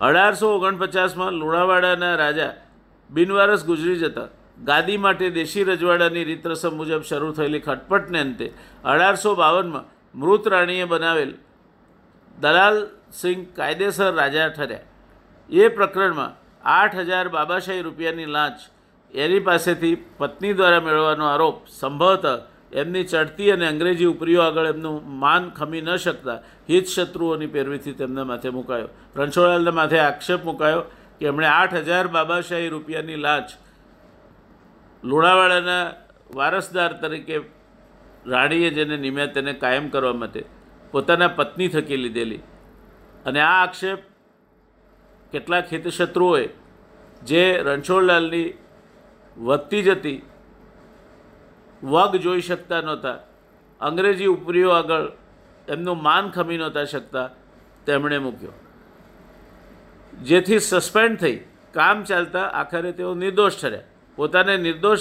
[0.00, 2.52] અઢારસો ઓગણપચાસમાં લુણાવાડાના રાજા
[3.10, 4.28] બિનવારસ ગુજરી જતા
[4.64, 8.46] ગાદી માટે દેશી રજવાડાની રીત રસમ મુજબ શરૂ થયેલી ખટપટને અંતે
[8.84, 11.32] અઢારસો બાવનમાં મૃત રાણીએ બનાવેલ.
[12.38, 12.76] દલાલ
[13.12, 14.86] સિંહ કાયદેસર રાજા ઠર્યા.
[15.48, 16.32] એ પ્રકરણમાં
[16.64, 18.58] આઠ હજાર બાબાશાહી રૂપિયાની લાંચ
[19.14, 22.28] એની પાસેથી પત્ની દ્વારા મેળવવાનો આરોપ સંભવતઃ
[22.72, 26.38] એમની ચડતી અને અંગ્રેજી ઉપરીઓ આગળ એમનું માન ખમી ન શકતા
[26.70, 28.90] હિતશત્રુઓની પેરવીથી તેમના માથે મુકાયો.
[29.16, 30.82] રણછોડલાલના માથે આક્ષેપ મુકાયો
[31.18, 33.48] કે એમણે આઠ હજાર બાબાશાહી રૂપિયાની લાંચ
[35.02, 35.84] લુણાવાડાના
[36.34, 37.36] વારસદાર તરીકે
[38.26, 40.44] રાણીએ જેને નિમ્યા તેને કાયમ કરવા માટે
[40.92, 42.36] પોતાના પત્ની થકી લીધેલી.
[43.26, 43.98] અને આ આક્ષેપ
[45.32, 46.48] કેટલાક હિતશત્રુઓએ,
[47.22, 48.54] જે રણછોડલાલની
[49.38, 50.22] વધતી જતી
[51.82, 53.18] વગ જોઈ શકતા નહોતા,
[53.80, 55.12] અંગ્રેજી ઉપરીઓ આગળ
[55.68, 57.30] એમનું માન ખમી નહોતા શકતા,
[57.86, 58.52] તેમણે મૂક્યો.
[60.22, 61.36] જેથી સસ્પેન્ડ થઈ,
[61.72, 63.80] કામ ચાલતા આખરે તેઓ નિર્દોષ ઠર્યા.
[64.16, 64.98] પોતાને નિર્દોષ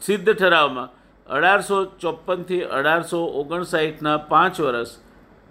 [0.00, 0.97] સિદ્ધ ઠરાવમાં
[1.28, 4.88] અઢારસો ચોપનથી અઢારસો ઓગણસાઠના પાંચ વર્ષ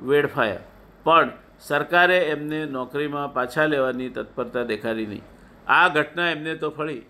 [0.04, 0.58] વેડફાયા.
[1.04, 5.22] પણ સરકારે એમને નોકરીમાં પાછા લેવાની તત્પરતા દેખાડી નહીં.
[5.68, 7.02] આ ઘટના એમને તો ફળી.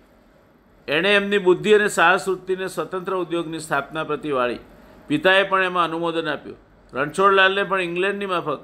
[0.88, 4.60] એણે એમની બુદ્ધિ અને સાહસ વૃત્તિને સ્વતંત્ર ઉદ્યોગની સ્થાપના પ્રતિ વાળી.
[5.08, 6.58] પિતાએ પણ એમાં અનુમોદન આપ્યું.
[6.94, 8.60] રણછોડલાલને પણ ઇંગ્લેન્ડની માફક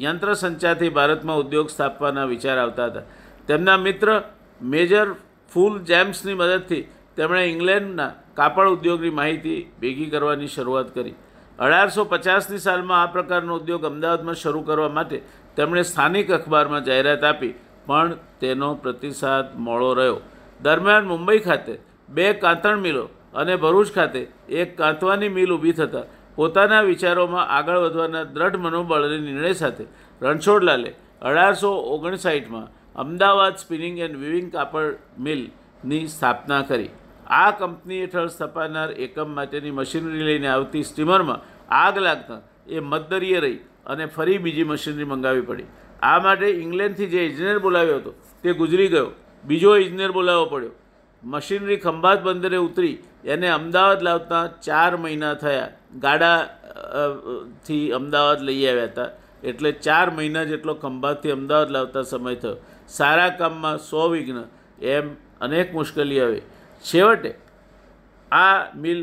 [0.00, 3.00] યંત્ર સંચારથી ભારતમાં ઉદ્યોગ સ્થાપવાના વિચાર આવતા હતા.
[3.46, 4.22] તેમના મિત્ર
[4.62, 5.12] મેજર
[5.54, 6.82] ફૂલ જેમ્સની મદદથી
[7.16, 11.14] તેમણે ઇંગ્લેન્ડના કાપડ ઉદ્યોગની માહિતી ભેગી કરવાની શરૂઆત કરી.
[11.58, 15.18] અઢારસો પચાસની સાલમાં આ પ્રકારનો ઉદ્યોગ અમદાવાદમાં શરૂ કરવા માટે
[15.56, 17.54] તેમણે સ્થાનિક અખબારમાં જાહેરાત આપી,
[17.86, 20.18] પણ તેનો પ્રતિસાદ મોડો રહ્યો.
[20.60, 21.74] દરમિયાન મુંબઈ ખાતે
[22.08, 24.20] બે કાંતણ મિલો અને ભરૂચ ખાતે
[24.60, 29.84] એક કાંતવાની મિલ ઊભી થતાં પોતાના વિચારોમાં આગળ વધવાના દ્રઢ મનોબળને નિર્ણય સાથે
[30.22, 30.90] રણછોડલાલે
[31.22, 32.66] અઢારસો ઓગણસાઠમાં
[32.96, 36.90] અમદાવાદ સ્પિનિંગ એન્ડ વિવિંગ કાપડ મિલની સ્થાપના કરી.
[37.26, 41.40] આ કંપની હેઠળ સ્થપાનાર એકમ માટેની મશીનરી લઈને આવતી સ્ટીમરમાં
[41.74, 45.66] આગ લાગતા એ મતદરીએ રહી અને ફરી બીજી મશીનરી મંગાવી પડી.
[46.02, 49.10] આ માટે ઇંગ્લેન્ડથી જે ઇજનેર બોલાવ્યો હતો તે ગુજરી ગયો.
[49.44, 50.74] બીજો ઇજનેર બોલાવવો પડ્યો.
[51.24, 55.68] મશીનરી ખંભાત બંદરે ઉતરી એને અમદાવાદ લાવતા ચાર મહિના થયા.
[55.98, 56.38] ગાડા
[57.66, 59.10] થી અમદાવાદ લઈ આવ્યા હતા.
[59.44, 62.56] એટલે ચાર મહિના જેટલો ખંભાતથી અમદાવાદ લાવતા સમય થયો.
[62.88, 64.42] સારા કામમાં સો વિઘ્ન
[64.82, 65.06] એમ
[65.40, 66.42] અનેક મુશ્કેલી આવી.
[66.90, 67.32] છેવટે
[68.32, 69.00] આ મિલ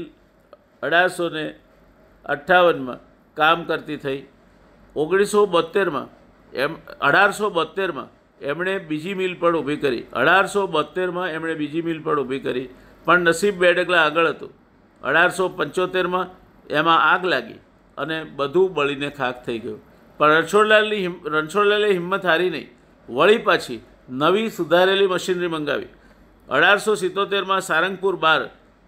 [0.84, 1.46] અઢારસો ને
[2.26, 3.00] અઠ્ઠાવનમાં
[3.38, 4.22] કામ કરતી થઈ.
[4.96, 6.08] ઓગણીસો બોતેરમાં
[6.54, 8.08] એમ, અઢારસો બોતેરમાં
[8.42, 10.04] એમણે બીજી મિલ પણ ઊભી કરી.
[10.14, 12.70] અઢારસો બોતેરમાં એમણે બીજી મિલ પણ ઊભી કરી.
[13.06, 14.52] પણ નસીબ બે ડગલા આગળ હતું.
[15.04, 16.28] અઢારસો પંચોતેરમાં
[16.70, 17.60] એમાં આગ લાગી
[17.98, 19.80] અને બધું બળીને ખાક થઈ ગયું.
[20.18, 22.70] પણ રણછોડલાલની રણછોડલાલે હિંમત હારી નહીં.
[23.10, 25.92] વળી પાછી નવી સુધારેલી મશીનરી મંગાવી.
[26.50, 28.42] અઢારસો સિત્તોતેરમાં સારંગપુર બાર,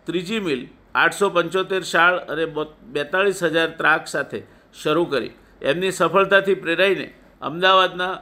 [0.07, 0.61] ત્રીજી મિલ,
[0.95, 2.45] આઠસો પંચોતેર શાળ અને
[2.95, 4.39] બેતાળીસ હજાર ત્રાક સાથે
[4.73, 5.31] શરૂ કરી.
[5.61, 7.07] એમની સફળતાથી પ્રેરાઈને
[7.41, 8.13] અમદાવાદના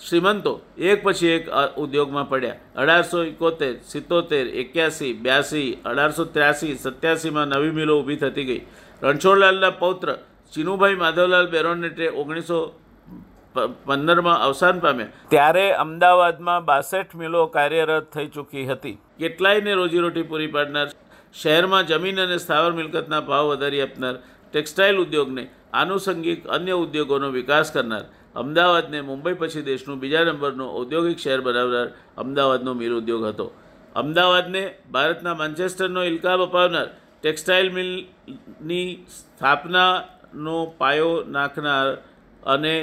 [0.00, 1.44] શ્રીમંતો એક પછી એક
[1.76, 2.60] ઉદ્યોગમાં પડ્યા.
[2.76, 8.62] અઢારસો એકોતેર, સિત્તોતેર, એક્યાસી, બ્યાસી, અઢારસો ત્ર્યાસી, સત્યાસીમાં નવી મિલો ઊભી થતી ગઈ.
[9.02, 10.08] રણછોડલાલના પૌત્ર
[10.52, 12.58] ચિનુભાઈ માધવલાલ બેરોનેટે ઓગણીસો
[13.54, 15.14] પંદરમાં અવસાન પામ્યા.
[15.30, 18.96] ત્યારે અમદાવાદમાં બાસઠ મિલો કાર્યરત થઈ ચૂકી હતી.
[19.18, 20.86] કેટલાયને રોજીરોટી પૂરી પાડનાર
[21.34, 24.16] શહેરમાં જમીન અને સ્થાવર મિલકતના ભાવ વધારી આપનાર
[24.54, 28.04] ટેક્સટાઇલ ઉદ્યોગને આનુષંગિક અન્ય ઉદ્યોગોનો વિકાસ કરનાર
[28.42, 31.88] અમદાવાદને મુંબઈ પછી દેશનું બીજા નંબરનો ઔદ્યોગિક શહેર બનાવનાર
[32.22, 33.46] અમદાવાદનો મીર ઉદ્યોગ હતો.
[33.96, 34.62] અમદાવાદને
[34.92, 36.88] ભારતના માન્ચેસ્ટરનો ઇલકાબ અપાવનાર
[37.22, 41.88] ટેક્સટાઇલ મિલની સ્થાપનાનો પાયો નાખનાર
[42.46, 42.76] અને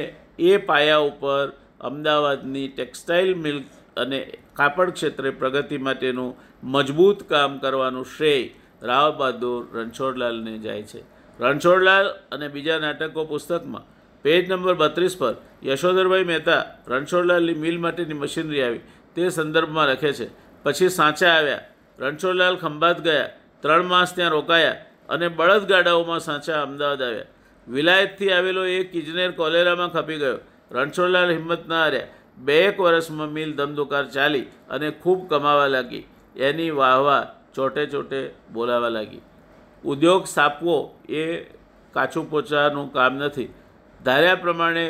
[0.49, 1.45] એ પાયા ઉપર
[1.89, 3.59] અમદાવાદની ટેક્સટાઇલ મિલ
[3.97, 4.19] અને
[4.59, 6.35] કાપડ ક્ષેત્રે પ્રગતિ માટેનું
[6.73, 8.51] મજબૂત કામ કરવાનું શ્રેય
[8.89, 11.01] રાવ બહાદુર રણછોડલાલને જાય છે.
[11.39, 13.85] રણછોડલાલ અને બીજા નાટકો પુસ્તકમાં
[14.25, 18.83] પેજ નંબર બત્રીસ પર યશોધરભાઈ મહેતા રણછોડલાલની મિલ માટેની મશીનરી આવી
[19.15, 20.27] તે સંદર્ભમાં લખે છે,
[20.63, 21.63] પછી સાંચા આવ્યા,
[21.99, 23.29] રણછોડલાલ ખંભાત ગયા,
[23.63, 27.29] ત્રણ માસ ત્યાં રોકાયા અને બળદગાડાઓમાં સાંચા અમદાવાદ આવ્યા.
[27.67, 30.39] વિલાયતથી આવેલો એક ઇજનેર કોલેરામાં ખપી ગયો.
[30.71, 36.05] રણછોડલાલ હિંમત ના હાર્યા બે એક વર્ષમાં મિલ ધમધુકાર ચાલી અને ખૂબ કમાવા લાગી.
[36.37, 37.23] એની વાહવા
[37.55, 38.19] ચોટે ચોટે
[38.53, 39.23] બોલાવા લાગી.
[39.83, 40.75] ઉદ્યોગ સ્થાપવો
[41.09, 41.23] એ
[41.93, 43.49] કાચું પોચાનું કામ નથી.
[43.99, 44.85] ધાર્યા પ્રમાણે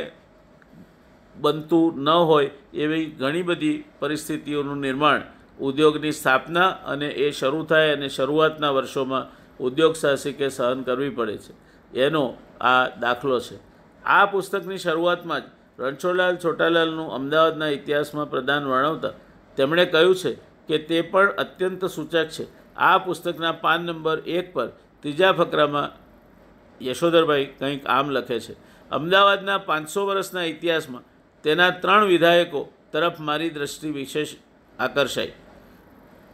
[1.36, 5.22] બનતું ન હોય એવી ઘણી બધી પરિસ્થિતિઓનું નિર્માણ
[5.60, 9.30] ઉદ્યોગની સ્થાપના અને એ શરૂ થાય અને શરૂઆતના વર્ષોમાં
[9.60, 11.54] ઉદ્યોગ સાહસિકે સહન કરવી પડે છે.
[11.94, 12.24] એનો
[12.62, 13.58] આ દાખલો છે.
[14.06, 15.46] આ પુસ્તકની શરૂઆતમાં જ
[15.80, 19.14] રણછોડલાલ છોટાલાલનું અમદાવાદના ઇતિહાસમાં પ્રદાન વર્ણવતા
[19.58, 20.32] તેમણે કહ્યું છે
[20.68, 22.46] કે તે પણ અત્યંત સૂચક છે.
[22.78, 24.68] આ પુસ્તકના પાન નંબર એક પર
[25.04, 25.90] ત્રીજા ફકરામાં
[26.82, 28.54] યશોધરભાઈ કંઈક આમ લખે છે,
[28.92, 31.04] અમદાવાદના પાંચસો વર્ષના ઇતિહાસમાં
[31.44, 34.30] તેના ત્રણ વિધાયકો તરફ મારી દ્રષ્ટિ વિશેષ
[34.80, 35.34] આકર્ષાઈ.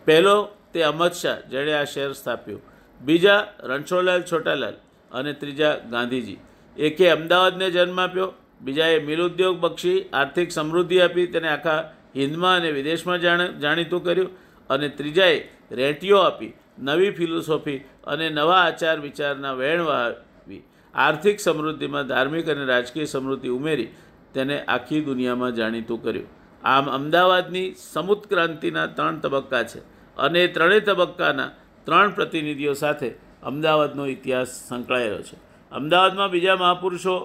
[0.07, 0.35] પહેલો
[0.73, 2.61] તે અમત શાહ, જેણે આ શહેર સ્થાપ્યું.
[3.01, 4.75] બીજા રણછોડલાલ છોટાલાલ
[5.17, 6.39] અને ત્રીજા ગાંધીજી.
[6.77, 8.29] એકે અમદાવાદને જન્મ આપ્યો,
[8.61, 11.81] બીજાએ મિલ ઉદ્યોગ બક્ષી, આર્થિક સમૃદ્ધિ આપી, તેને આખા
[12.15, 14.31] હિન્દમાં અને વિદેશમાં જાણ, જાણીતું કર્યું
[14.69, 15.37] અને ત્રીજાએ
[15.71, 23.07] રેટીઓ આપી, નવી ફિલોસોફી અને નવા આચાર વિચારના વહેણ વહાવી આર્થિક સમૃદ્ધિમાં ધાર્મિક અને રાજકીય
[23.07, 23.93] સમૃદ્ધિ ઉમેરી,
[24.33, 26.27] તેને આખી દુનિયામાં જાણીતું કર્યું.
[26.63, 29.79] આમ અમદાવાદની સમુદ્ક્રાંતિના ત્રણ તબક્કા છે
[30.17, 31.49] અને એ ત્રણેય તબક્કાના
[31.87, 33.09] ત્રણ પ્રતિનિધિઓ સાથે
[33.43, 35.37] અમદાવાદનો ઇતિહાસ સંકળાયેલો છે.
[35.71, 37.15] અમદાવાદમાં બીજા મહાપુરુષો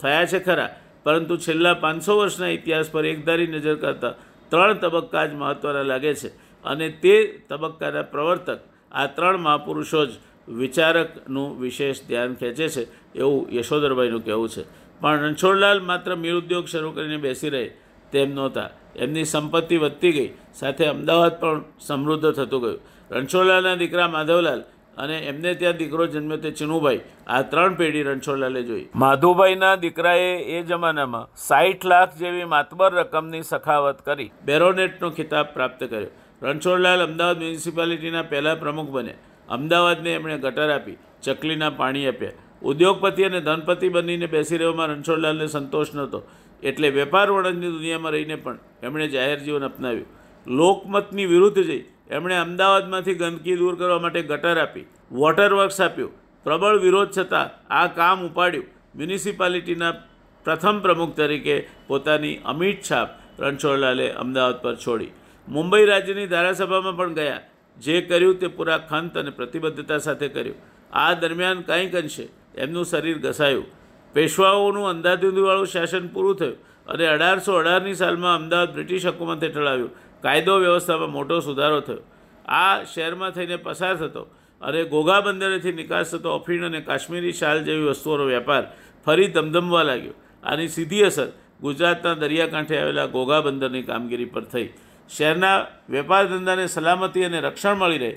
[0.00, 0.70] થયા છે ખરા,
[1.04, 4.14] પરંતુ છેલ્લા પાંચસો વર્ષના ઇતિહાસ પર એકધારી નજર કરતાં
[4.50, 6.28] ત્રણ તબક્કા જ મહત્ત્વના લાગે છે
[6.64, 7.14] અને તે
[7.48, 8.60] તબક્કાના પ્રવર્તક
[8.92, 10.12] આ ત્રણ મહાપુરુષો જ
[10.48, 12.82] વિચારકનું વિશેષ ધ્યાન ખેંચે છે
[13.14, 14.62] એવું યશોધરભાઈનું કહેવું છે.
[15.00, 17.64] પણ રણછોડલાલ માત્ર ઉદ્યોગ શરૂ કરીને બેસી રહે
[18.12, 18.70] તેમ નહોતા.
[18.96, 22.80] એમની સંપત્તિ વધતી ગઈ, સાથે અમદાવાદ પણ સમૃદ્ધ થતું ગયું.
[23.10, 24.60] રણછોડલાલના દીકરા માધવલાલ
[24.98, 27.02] અને એમને ત્યાં દીકરો જન્મ્યો તે ચિનુભાઈ.
[27.28, 28.86] આ ત્રણ પેઢી રણછોડલાલે જોઈ.
[29.02, 34.30] માધુભાઈના દીકરાએ એ જમાનામાં સાઠ લાખ જેવી માતબર રકમની સખાવત કરી.
[34.44, 36.12] બેરોનેટનો ખિતાબ પ્રાપ્ત કર્યો.
[36.42, 42.36] રણછોડલાલ અમદાવાદ મ્યુનિસિપાલિટીના પહેલા પ્રમુખ બન્યા અમદાવાદને એમણે ગટર આપી, ચકલીના પાણી આપ્યા.
[42.62, 46.20] ઉદ્યોગપતિ અને ધનપતિ બનીને બેસી રહેવામાં રણછોડલાલને સંતોષ નહોતો.
[46.62, 50.08] એટલે વેપાર વણંજની દુનિયામાં રહીને પણ એમણે જાહેર જીવન અપનાવ્યું.
[50.46, 56.12] લોકમતની વિરુદ્ધ જઈ એમણે અમદાવાદમાંથી ગંદકી દૂર કરવા માટે ગટર આપી વોટર વર્ક્સ આપ્યું.
[56.44, 58.66] પ્રબળ વિરોધ છતાં આ કામ ઉપાડ્યું.
[58.96, 59.92] મ્યુનિસિપાલિટીના
[60.44, 63.08] પ્રથમ પ્રમુખ તરીકે પોતાની અમિટ છાપ
[63.40, 65.12] રણછોડલાલે અમદાવાદ પર છોડી.
[65.48, 67.40] મુંબઈ રાજ્યની ધારાસભામાં પણ ગયા.
[67.78, 70.56] જે કર્યું તે પૂરા ખંત અને પ્રતિબદ્ધતા સાથે કર્યું.
[70.92, 73.66] આ દરમિયાન કંઈક અંશે એમનું શરીર ઘસાયું.
[74.12, 79.90] પેશવાઓનું અંધાધૂંધીવાળું શાસન પૂરું થયું અને અઢારસો અઢારની સાલમાં અમદાવાદ બ્રિટિશ હકુમત હેઠળ આવ્યું.
[80.22, 82.02] કાયદો વ્યવસ્થામાં મોટો સુધારો થયો.
[82.48, 84.22] આ શહેરમાં થઈને પસાર થતો
[84.60, 88.64] અને ઘોઘા બંદરેથી નિકાસ થતો અફીણ અને કાશ્મીરી શાલ જેવી વસ્તુઓનો વેપાર
[89.06, 90.16] ફરી ધમધમવા લાગ્યો.
[90.44, 91.28] આની સીધી અસર
[91.62, 94.68] ગુજરાતના દરિયાકાંઠે આવેલા ઘોઘા બંદરની કામગીરી પર થઈ.
[95.10, 95.58] શહેરના
[95.90, 98.12] વેપાર ધંધાને સલામતી અને રક્ષણ મળી રહે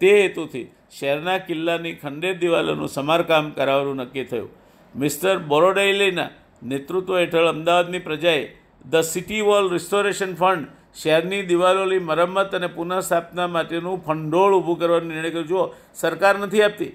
[0.00, 4.50] તે હેતુથી શહેરના કિલ્લાની ખંડેર દિવાલોનું સમારકામ કરાવવાનું નક્કી થયું.
[4.94, 6.30] મિસ્ટર બોરોડેલીના
[6.62, 8.44] નેતૃત્વ હેઠળ અમદાવાદની પ્રજાએ
[8.84, 15.30] the city wall restoration fund શહેરની દિવાલોની મરમ્મત અને પુનઃસ્થાપના માટેનું ભંડોળ ઊભું કરવાનો નિર્ણય
[15.30, 15.42] કર્યો.
[15.42, 16.92] જુઓ, સરકાર નથી આપતી.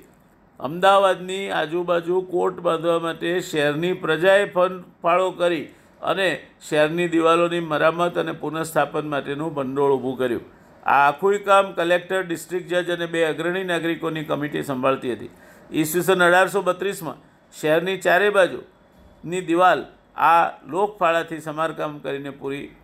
[0.59, 5.63] અમદાવાદની આજુબાજુ કોર્ટ બાંધવા માટે શહેરની પ્રજાએ ફંડ ફાળો કરી
[6.01, 6.29] અને
[6.69, 10.45] શહેરની દિવાલોની મરામત અને પુનઃસ્થાપન માટેનું ભંડોળ ઊભું કર્યું.
[10.83, 15.29] આ આખું કામ કલેક્ટર, ડિસ્ટ્રિક્ટ જજ અને બે અગ્રણી નાગરિકોની કમિટી સંભાળતી હતી.
[15.71, 17.17] ઈસવીસન અઢારસો બત્રીસમાં
[17.53, 19.85] શહેરની ચારે બાજુની દિવાલ
[20.17, 22.75] આ લોકફાળાથી સમારકામ કરીને પૂરી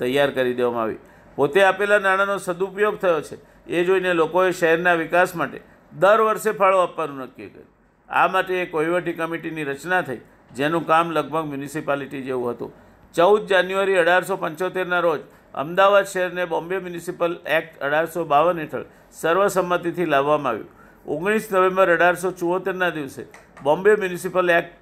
[0.00, 1.00] તૈયાર કરી દેવામાં આવી.
[1.38, 3.36] પોતે આપેલા નાણાંનો સદુપયોગ થયો છે.
[3.68, 5.58] એ જોઈને લોકોએ શહેરના વિકાસ માટે
[5.92, 7.68] દર વર્ષે ફાળો આપવાનું નક્કી કર્યું.
[8.08, 10.20] આ માટે એક વહીવટી કમિટીની રચના થઈ,
[10.56, 12.72] જેનું કામ લગભગ મ્યુનિસિપાલિટી જેવું હતું.
[13.14, 15.22] ચૌદ જાન્યુઆરી અઢારસો પંચોતેરના રોજ
[15.54, 20.68] અમદાવાદ શહેરને બોમ્બે મ્યુનિસિપલ એક્ટ અઢારસો બાવન હેઠળ સર્વસંમતિથી લાવવામાં આવ્યું.
[21.06, 23.22] ઓગણીસ નવેમ્બર અઢારસો ચુંવોતેરના દિવસે
[23.62, 24.76] Bombay municipal act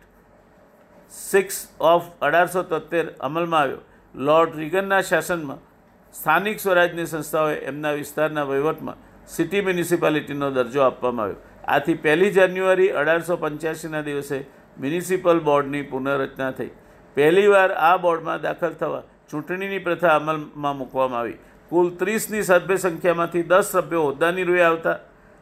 [1.13, 1.57] six
[1.93, 3.83] of અઢારસો તોતેર અમલમાં આવ્યો.
[4.15, 5.61] લોર્ડ રીગનના શાસનમાં
[6.15, 11.43] સ્થાનિક સ્વરાજની સંસ્થાઓએ એમના વિસ્તારના વહીવટમાં સિટી મ્યુનિસિપાલિટીનો દરજ્જો આપવામાં આવ્યો.
[11.69, 16.73] આથી પહેલી જાન્યુઆરી અઢારસો પંચ્યાસીના દિવસે મ્યુનિસિપલ બોર્ડની પુનઃરચના થઈ.
[17.17, 21.39] પહેલીવાર આ બોર્ડમાં દાખલ થવા ચૂંટણીની પ્રથા અમલમાં મૂકવામાં આવી.
[21.71, 24.99] કુલ ત્રીસની સભ્ય સંખ્યામાંથી દસ સભ્યો હોદ્દાની રૂએ આવતા,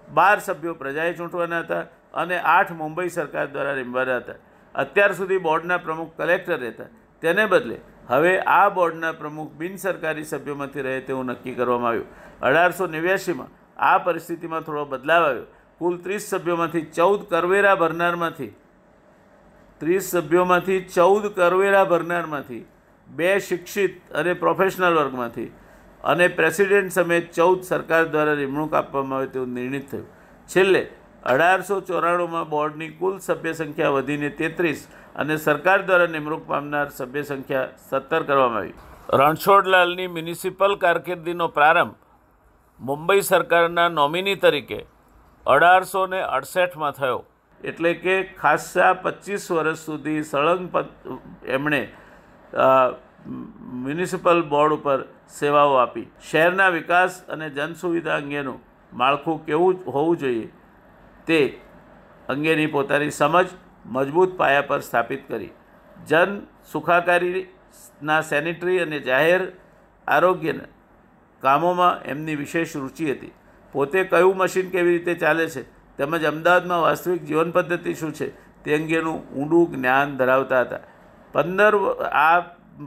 [0.09, 1.83] બાર સભ્યો પ્રજાએ ચૂંટવાના હતા
[2.15, 4.39] અને આઠ મુંબઈ સરકાર દ્વારા રીમવાના હતા.
[4.75, 6.89] અત્યાર સુધી બોર્ડના પ્રમુખ કલેક્ટર રહેતા.
[7.23, 7.77] તેને બદલે
[8.09, 12.09] હવે આ બોર્ડના પ્રમુખ બિનસરકારી સભ્યોમાંથી રહે તેવું નક્કી કરવામાં આવ્યું.
[12.43, 15.47] અઢારસો નેવ્યાસીમાં આ પરિસ્થિતિમાં થોડો બદલાવ આવ્યો.
[15.79, 18.53] કુલ ત્રીસ સભ્યોમાંથી ચૌદ કરવેરા ભરનારમાંથી,
[19.81, 22.65] ત્રીસ સભ્યોમાંથી ચૌદ કરવેરા ભરનારમાંથી,
[23.07, 25.51] બે શિક્ષિત અને પ્રોફેશનલ વર્ગમાંથી
[26.05, 30.07] અને પ્રેસિડેન્ટ સમેત ચૌદ સરકાર દ્વારા નિમણૂક આપવામાં આવે તેવું નિર્ણિત થયું.
[30.49, 30.83] છેલ્લે
[31.25, 37.69] અઢારસો ચોરાણુંમાં બોર્ડની કુલ સભ્ય સંખ્યા વધીને તેત્રીસ અને સરકાર દ્વારા નિમણૂક પામનાર સભ્ય સંખ્યા
[37.91, 38.75] સત્તર કરવામાં આવી.
[39.21, 41.95] રણછોડલાલની મ્યુનિસિપલ કારકિર્દીનો પ્રારંભ
[42.81, 44.81] મુંબઈ સરકારના નોમિની તરીકે
[45.47, 47.21] અઢારસો ને અડસઠમાં થયો.
[47.61, 50.65] એટલે કે ખાસા પચીસ વર્ષ સુધી સળંગ
[51.57, 51.83] એમણે
[53.85, 54.99] મ્યુનિસિપલ બોર્ડ ઉપર
[55.41, 56.09] સેવાઓ આપી.
[56.31, 58.59] શહેરના વિકાસ અને જનસુવિધા અંગેનું
[58.93, 60.49] માળખું કેવું હોવું જોઈએ
[61.29, 61.41] તે
[62.29, 63.49] અંગેની પોતાની સમજ
[63.87, 65.53] મજબૂત પાયા પર સ્થાપિત કરી.
[66.09, 66.41] જન
[66.73, 69.43] સુખાકારીના સેનિટરી અને જાહેર
[70.09, 70.73] આરોગ્યના
[71.43, 73.33] કામોમાં એમની વિશેષ રુચિ હતી.
[73.75, 75.63] પોતે કયું મશીન કેવી રીતે ચાલે છે
[75.99, 78.29] તેમજ અમદાવાદમાં વાસ્તવિક જીવન પદ્ધતિ શું છે
[78.65, 80.85] તે અંગેનું ઊંડું જ્ઞાન ધરાવતા હતા.
[81.35, 81.75] પંદર
[82.13, 82.39] આ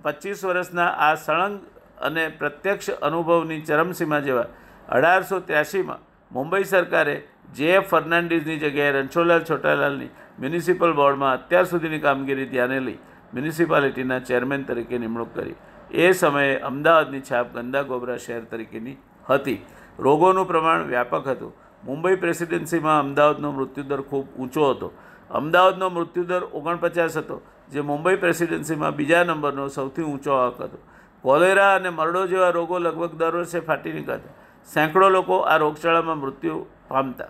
[0.04, 1.60] પચીસ વર્ષના આ સળંગ
[2.02, 4.48] અને પ્રત્યક્ષ અનુભવની ચરમસીમા જેવા
[4.90, 7.16] અઢારસો ત્યાસીમાં મુંબઈ સરકારે
[7.54, 12.98] જે ફર્નાન્ડીઝની જગ્યાએ રણછોડલાલ છોટાલાલની મ્યુનિસિપલ બોર્ડમાં અત્યાર સુધીની કામગીરી ધ્યાને લઈ
[13.34, 15.56] મ્યુનિસિપાલિટીના ચેરમેન તરીકે નિમણૂક કરી.
[15.92, 18.98] એ સમયે અમદાવાદની છાપ ગંદા ગોબરા શહેર તરીકેની
[19.30, 19.66] હતી.
[20.00, 21.54] રોગોનું પ્રમાણ વ્યાપક હતું.
[21.86, 24.92] મુંબઈ પ્રેસિડેન્સીમાં અમદાવાદનો મૃત્યુદર ખૂબ ઊંચો હતો.
[25.32, 30.80] અમદાવાદનો મૃત્યુદર ઓગણપચાસ હતો, જે મુંબઈ પ્રેસિડેન્સીમાં બીજા નંબરનો સૌથી ઊંચો આંક હતો.
[31.22, 34.34] કોલેરા અને મરડો જેવા રોગો લગભગ દર વર્ષે ફાટી નીકળતા.
[34.74, 37.30] સેંકડો લોકો આ રોગચાળામાં મૃત્યુ પામતા.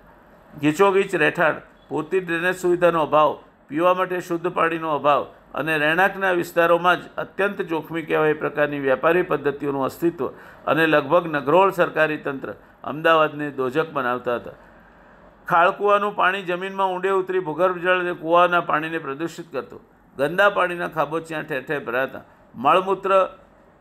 [0.62, 1.54] ગીચોગીચ રહેઠાણ
[1.89, 3.32] પૂરતી ડ્રેનેજ સુવિધાનો અભાવ,
[3.69, 5.23] પીવા માટે શુદ્ધ પાણીનો અભાવ
[5.54, 10.25] અને રહેણાંકના વિસ્તારોમાં જ અત્યંત જોખમી કહેવાય એ પ્રકારની વ્યાપારી પદ્ધતિઓનું અસ્તિત્વ
[10.67, 12.49] અને લગભગ નગરોળ સરકારી તંત્ર
[12.84, 14.58] અમદાવાદને દોજક બનાવતા હતા.
[15.47, 19.82] ખાળકૂવાનું પાણી જમીનમાં ઊંડે ઉતરી ભૂગર્ભ જળ અને કૂવાના પાણીને પ્રદૂષિત કરતું.
[20.17, 22.23] ગંદા પાણીના ખાબોચિયા ઠેર ઠેર ભરાતા.
[22.56, 23.12] મળમૂત્ર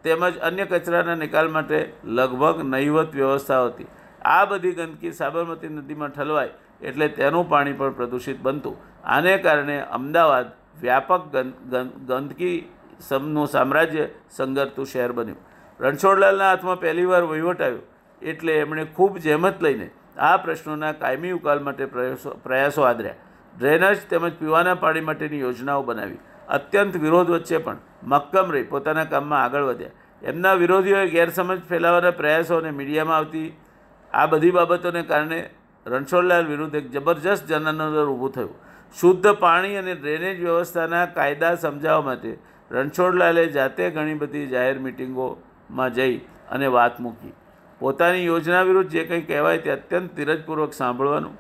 [0.04, 3.86] તેમજ અન્ય કચરાના નિકાલ માટે લગભગ નહીવત વ્યવસ્થા હતી.
[4.22, 6.52] આ બધી ગંદકી સાબરમતી નદીમાં ઠલવાય
[6.82, 8.76] એટલે તેનું પાણી પણ પ્રદૂષિત બનતું.
[9.04, 10.48] આને કારણે અમદાવાદ
[10.82, 11.22] વ્યાપક
[12.08, 12.56] ગંદકી
[13.00, 15.38] સમનું સામ્રાજ્ય સંગરતું શહેર બન્યું.
[15.80, 17.82] રણછોડલાલના હાથમાં પહેલીવાર વહીવટ આવ્યો
[18.22, 23.20] એટલે એમણે ખૂબ જહેમત લઈને આ પ્રશ્નોના કાયમી ઉકાલ માટે પ્રયાસો પ્રયાસો આદર્યા.
[23.54, 26.20] ડ્રેનેજ તેમજ પીવાના પાણી માટેની યોજનાઓ બનાવી.
[26.48, 29.96] અત્યંત વિરોધ વચ્ચે પણ મક્કમ રહી પોતાના કામમાં આગળ વધ્યા.
[30.22, 33.48] એમના વિરોધીઓએ ગેરસમજ ફેલાવવાના પ્રયાસો અને મીડિયામાં આવતી
[34.12, 35.40] આ બધી બાબતોને કારણે
[35.86, 38.54] રણછોડલાલ વિરુદ્ધ એક જબરજસ્ત જનાનંદર ઊભું થયું.
[38.96, 42.30] શુદ્ધ પાણી અને ડ્રેનેજ વ્યવસ્થાના કાયદા સમજાવવા માટે
[42.70, 46.16] રણછોડલાલે જાતે ઘણી બધી જાહેર મિટિંગોમાં જઈ
[46.50, 47.34] અને વાત મૂકી.
[47.80, 51.36] પોતાની યોજના વિરુદ્ધ જે કંઈ કહેવાય તે અત્યંત ધીરજપૂર્વક સાંભળવાનું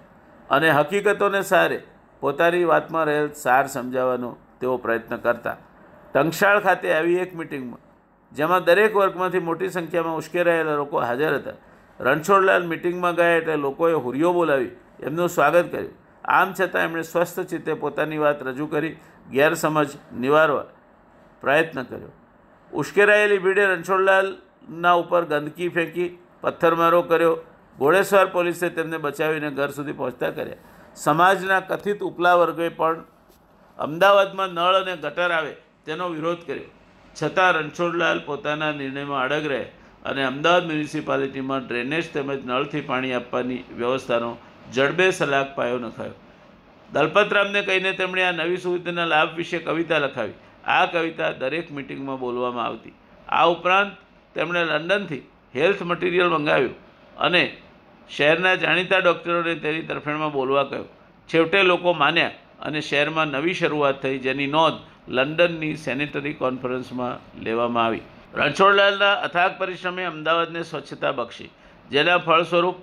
[0.50, 1.78] અને હકીકતોને સારે
[2.22, 5.56] પોતાની વાતમાં રહેલ સાર સમજાવવાનો તેઓ પ્રયત્ન કરતા.
[6.14, 7.82] ટંકશાળ ખાતે આવી એક મિટિંગમાં,
[8.32, 11.56] જેમાં દરેક વર્ગમાંથી મોટી સંખ્યામાં ઉશ્કેરાયેલા લોકો હાજર હતા
[12.00, 15.92] રણછોડલાલ મિટિંગમાં ગયા એટલે લોકોએ હુરિયો બોલાવી, એમનું સ્વાગત કર્યું.
[16.24, 18.96] આમ છતાં એમણે સ્વસ્થ ચિત્તે પોતાની વાત રજૂ કરી,
[19.30, 19.88] ગેરસમજ
[20.20, 20.64] નિવારવા
[21.40, 22.08] પ્રયત્ન કર્યો.
[22.72, 27.38] ઉશ્કેરાયેલી ભીડે રણછોડલાલના ઉપર ગંદકી ફેંકી પથ્થરમારો કર્યો.
[27.78, 30.54] ઘોડેસ્વાર પોલીસે તેમને બચાવીને ઘર સુધી પહોંચતા કર્યા.
[30.94, 33.04] સમાજના કથિત ઉપલા વર્ગે પણ
[33.78, 36.64] અમદાવાદમાં નળ અને ગટર આવે તેનો વિરોધ કર્યો.
[37.22, 39.72] છતાં રણછોડલાલ પોતાના નિર્ણયમાં અડગ રહે.
[40.04, 44.36] અને અમદાવાદ મ્યુનિસિપાલિટીમાં ડ્રેનેજ તેમજ નળથી પાણી આપવાની વ્યવસ્થાનો
[44.72, 46.16] જડબે સલાક પાયો નખાયો.
[46.92, 50.36] દલપતરામને કહીને તેમણે આ નવી સુવિધાના લાભ વિશે કવિતા લખાવી.
[50.64, 52.94] આ કવિતા દરેક મિટિંગમાં બોલવામાં આવતી.
[53.28, 53.92] આ ઉપરાંત
[54.34, 55.22] તેમણે લંડનથી
[55.54, 56.76] હેલ્થ મટીરિયલ મંગાવ્યું
[57.16, 57.42] અને
[58.10, 60.88] શહેરના જાણીતા ડૉક્ટરોને તેની તરફેણમાં બોલવા કહ્યું.
[61.28, 68.02] છેવટે લોકો માન્યા અને શહેરમાં નવી શરૂઆત થઈ જેની નોંધ લંડનની સેનેટરી કોન્ફરન્સમાં લેવામાં આવી.
[68.34, 71.50] રણછોડલાલના અથાગ પરિશ્રમે અમદાવાદને સ્વચ્છતા બક્ષી.
[71.90, 72.76] જેના ફળ સ્વરૂપ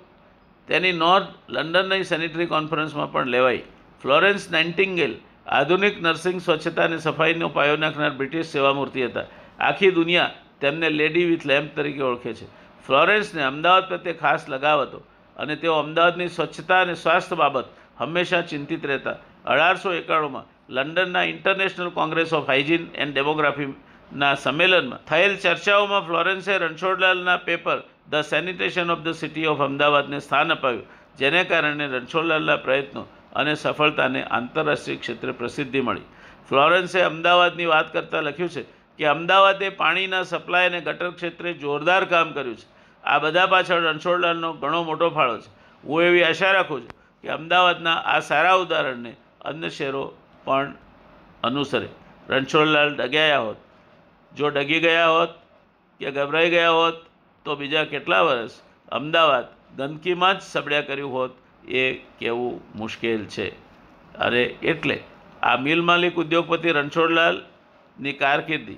[0.68, 3.62] તેની નોંધ લંડનની સેનિટરી કોન્ફરન્સમાં પણ લેવાઈ.
[4.02, 5.14] ફ્લોરેન્સ નાઇન્ટિંગેલ
[5.48, 9.26] આધુનિક નર્સિંગ સ્વચ્છતા અને સફાઈનો પાયો નાખનાર બ્રિટિશ સેવામૂર્તિ હતા.
[9.60, 12.46] આખી દુનિયા તેમને લેડી વિથ લેમ્પ તરીકે ઓળખે છે.
[12.86, 15.02] ફ્લોરેન્સને અમદાવાદ પ્રત્યે ખાસ લગાવ હતો
[15.36, 17.66] અને તેઓ અમદાવાદની સ્વચ્છતા અને સ્વાસ્થ્ય બાબત
[17.98, 19.16] હંમેશા ચિંતિત રહેતા.
[19.44, 23.18] અઢારસો એકાણુંમાં લંડનના international congress of hygiene and
[24.12, 25.04] ડેમોગ્રાફીના સંમેલનમાં.
[25.04, 30.86] થયેલ ચર્ચાઓમાં ફ્લોરેન્સે રણછોડલાલના paper, the sanitation of the city of અમદાવાદને સ્થાન અપાવ્યું,
[31.18, 36.00] જેને કારણે રણછોડલાલના પ્રયત્નો અને સફળતાને આંતરરાષ્ટ્રીય ક્ષેત્રે પ્રસિદ્ધિ મળી.
[36.48, 38.62] ફ્લોરેન્સે અમદાવાદની વાત કરતાં લખ્યું છે
[38.98, 42.66] કે અમદાવાદે પાણીના સપ્લાય અને ગટર ક્ષેત્રે જોરદાર કામ કર્યું છે.
[43.04, 45.50] આ બધા પાછળ રણછોડલાલનો ઘણો મોટો ફાળો છે.
[45.84, 46.90] હું એવી આશા રાખું છું
[47.22, 50.14] કે અમદાવાદના આ સારા ઉદાહરણને અન્ય શહેરો
[50.44, 50.72] પણ
[51.42, 51.88] અનુસરે.
[52.28, 53.56] રણછોડલાલ ડગ્યાયા હોત.
[54.36, 55.28] જો ડગી ગયા હોત
[56.00, 56.94] કે ગભરાઈ ગયા હોત,
[57.44, 58.50] તો બીજા કેટલા વર્ષ?
[58.92, 59.44] અમદાવાદ
[59.76, 61.30] ગંદકીમાં જ સબડ્યા કર્યું હોત
[61.68, 63.48] એ કહેવું મુશ્કેલ છે.
[64.18, 65.02] અરે એટલે
[65.42, 68.76] આ મિલ માલિક ઉદ્યોગપતિ રણછોડલાલની કારકિર્દી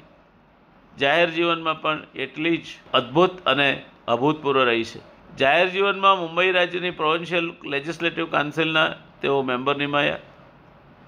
[0.98, 5.00] જાહેર જીવનમાં પણ એટલી જ અદ્ભુત અને અભૂતપૂર્વ રહી છે.
[5.36, 8.88] જાહેર જીવનમાં મુંબઈ રાજ્યની પ્રોવિન્શિયલ લેજિસ્લેટિવ કાઉન્સિલના
[9.22, 10.18] તેઓ મેમ્બર નિમાયા.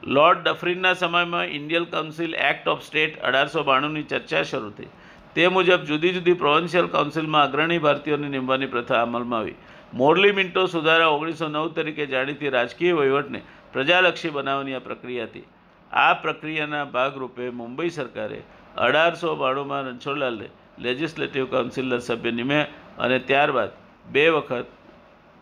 [0.02, 4.88] લોર્ડ ડફરીનના સમયમાં Indian council act of state અઢારસો બાણુંની ચર્ચા શરૂ થઈ.
[5.36, 9.56] તે મુજબ જુદી જુદી પ્રોવિન્શિયલ કાઉન્સિલમાં અગ્રણી ભારતીયોને નિમવાની પ્રથા અમલમાં આવી.
[9.92, 13.40] મોરલી મિન્ટો સુધારા ઓગણીસો નવ તરીકે જાણીતી રાજકીય વહીવટને
[13.72, 15.44] પ્રજાલક્ષી બનાવવાની આ પ્રક્રિયા હતી.
[15.92, 18.40] આ પ્રક્રિયાના ભાગરૂપે મુંબઈ સરકારે
[18.76, 24.68] અઢારસો બાણુંમાં રણછોડલાલને લેજિસ્લેટિવ કાઉન્સિલના સભ્ય નિમ્યા અને ત્યારબાદ બે વખત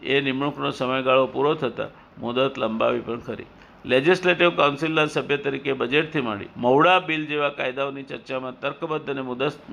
[0.01, 3.49] એ નિમણૂકનો સમયગાળો પૂરો થતાં મુદત લંબાવી પણ ખરી.
[3.85, 9.23] લેજિસ્લેટિવ કાઉન્સિલના સભ્ય તરીકે બજેટથી માંડી મવડા બિલ જેવા કાયદાઓની ચર્ચામાં તર્કબદ્ધ અને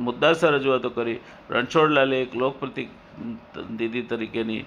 [0.07, 1.19] મુદ્દાસર રજૂઆતો કરી
[1.51, 4.65] રણછોડલાલે એક લોકપ્રતિનિધિ તરીકેની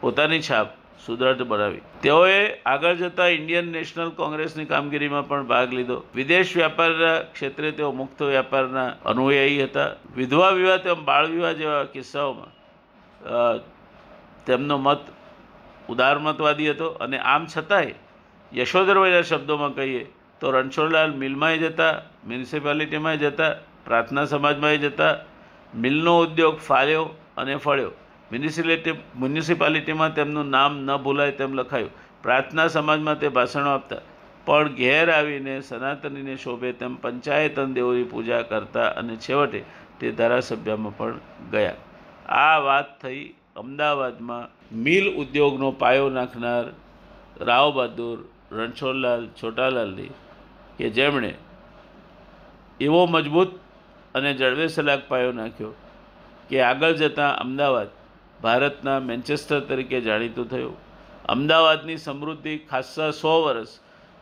[0.00, 0.68] પોતાની છાપ
[1.06, 1.82] સુદૃઢ બનાવી.
[2.02, 5.96] તેઓએ આગળ જતાં ઇન્ડિયન નેશનલ કોંગ્રેસની કામગીરીમાં પણ ભાગ લીધો.
[6.14, 9.90] વિદેશ વ્યાપારના ક્ષેત્રે તેઓ મુક્ત વ્યાપારના અનુયાયી હતા.
[10.16, 12.52] વિધવા વિવાહ તેમ બાળ વિવાહ જેવા કિસ્સાઓમાં
[14.46, 15.02] તેમનો મત
[15.88, 17.94] ઉદારમતવાદી હતો અને આમ છતાંય
[18.54, 23.52] યશોધરભાઈના શબ્દોમાં કહીએ તો રણછોડલાલ મિલમાંય જતા, મ્યુનિસિપાલિટીમાંય જતા,
[23.84, 25.18] પ્રાર્થના સમાજમાંય જતા,
[25.74, 27.04] મિલનો ઉદ્યોગ ફાળ્યો
[27.36, 27.90] અને ફળ્યો.
[28.32, 31.90] મ્યુનિસિપાલિટી મ્યુનિસિપાલિટીમાં તેમનું નામ ન ભૂલાય તેમ લખાયું.
[32.22, 33.96] પ્રાર્થના સમાજમાં તે ભાષણો આપતા.
[34.44, 39.64] પણ ઘેર આવીને સનાતનીને શોભે તેમ પંચાયતન દેવોની પૂજા કરતા અને છેવટે
[40.00, 41.14] તે ધારાસભ્યમાં પણ
[41.50, 41.74] ગયા.
[42.28, 46.64] આ વાત થઈ અમદાવાદમાં મિલ ઉદ્યોગનો પાયો નાખનાર
[47.40, 50.12] રાવ બહાદુર રણછોડલાલ છોટાલાલની
[50.78, 51.32] કે જેમણે
[52.80, 53.50] એવો મજબૂત
[54.14, 55.72] અને જળવે સલાક પાયો નાખ્યો
[56.50, 57.90] કે આગળ જતાં અમદાવાદ
[58.42, 60.76] ભારતના મેન્ચેસ્ટર તરીકે જાણીતું થયું.
[61.28, 63.72] અમદાવાદની સમૃદ્ધિ ખાસ્સા સો વર્ષ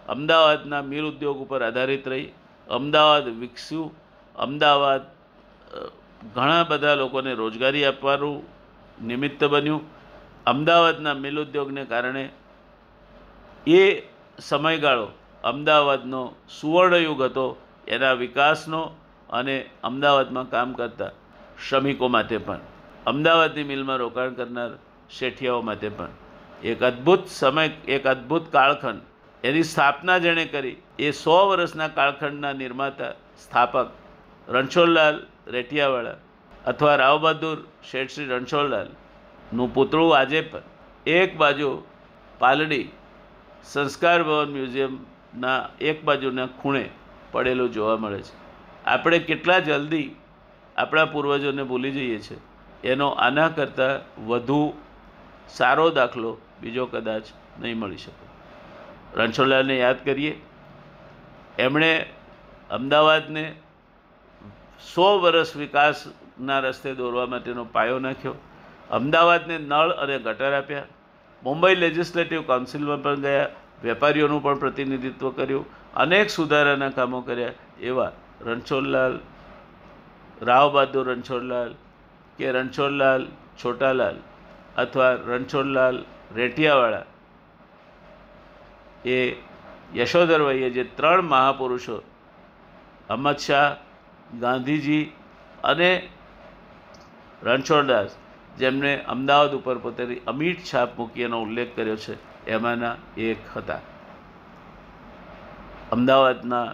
[0.09, 2.27] અમદાવાદના મીર ઉદ્યોગ ઉપર આધારિત રહી.
[2.69, 3.91] અમદાવાદ વિકસ્યું.
[4.37, 5.05] અમદાવાદ
[6.35, 8.37] ઘણા બધા લોકોને રોજગારી આપવાનું
[9.07, 9.83] નિમિત્ત બન્યું.
[10.47, 12.25] અમદાવાદના મિલ ઉદ્યોગને કારણે
[13.67, 13.83] એ
[14.39, 15.09] સમયગાળો
[15.45, 16.23] અમદાવાદનો
[16.61, 17.57] સુવર્ણયુગ હતો,
[17.89, 18.83] એના વિકાસનો
[19.31, 21.11] અને અમદાવાદમાં કામ કરતા
[21.69, 22.61] શ્રમિકો માટે પણ.
[23.07, 24.71] અમદાવાદની મિલમાં રોકાણ કરનાર
[25.11, 26.11] શેઠિયાઓ માટે પણ.
[26.65, 29.01] એક અદ્ભુત સમય, એક અદ્ભુત કાળખંડ.
[29.45, 33.89] એની સ્થાપના જેણે કરી, એ સો વર્ષના કાળખંડના નિર્માતા સ્થાપક
[34.49, 35.17] રણછોડલાલ
[35.47, 36.17] રેઠિયાવાળા
[36.67, 37.59] અથવા રાવબહાદુર
[37.91, 40.63] શેઠ શ્રી રણછોડલાલનું પુતળું આજે પણ
[41.07, 41.71] એક બાજુ
[42.39, 42.87] પાલડી
[43.65, 46.89] સંસ્કાર ભવન મ્યુઝિયમના એક બાજુના ખૂણે
[47.33, 48.49] પડેલું જોવા મળે છે.
[48.87, 50.15] આપણે કેટલા જલ્દી
[50.77, 52.39] આપણા પૂર્વજોને ભૂલી જઈએ છીએ
[52.85, 54.75] એનો આના કરતાં વધુ
[55.49, 57.23] સારો દાખલો બીજો કદાચ
[57.61, 58.29] નહીં મળી શકે.
[59.21, 60.41] રણછોડલાલને યાદ કરીએ.
[61.59, 62.07] એમણે
[62.71, 63.55] અમદાવાદને
[64.95, 68.35] સો વર્ષ વિકાસના રસ્તે દોરવા માટેનો પાયો નાખ્યો.
[68.91, 70.83] અમદાવાદને નળ અને ગટર આપ્યા.
[71.43, 73.49] મુંબઈ લેજિસ્લેટિવ કાઉન્સિલમાં પણ ગયા,
[73.83, 78.13] વેપારીઓનું પણ પ્રતિનિધિત્વ કર્યું, અનેક સુધારાના કામો કર્યા, એવા
[78.47, 79.15] રણછોડલાલ,
[80.43, 81.71] રાવ બહાદુર રણછોડલાલ
[82.39, 83.23] કે રણછોડલાલ
[83.59, 84.19] છોટાલાલ
[84.77, 85.97] અથવા રણછોડલાલ
[86.37, 87.07] રેટિયાવાળા,
[89.05, 89.19] એ
[89.95, 91.99] યશોધરભાઈએ જે ત્રણ મહાપુરુષો,
[93.09, 93.69] અમત શાહ,
[94.41, 95.05] ગાંધીજી
[95.65, 95.91] અને
[97.43, 98.11] રણછોડદાસ
[98.59, 102.15] જેમણે અમદાવાદ ઉપર પોતાની અમીટ છાપ મૂકી એનો ઉલ્લેખ કર્યો છે,
[102.47, 103.81] એમાંના એક હતા.
[105.93, 106.67] અમદાવાદના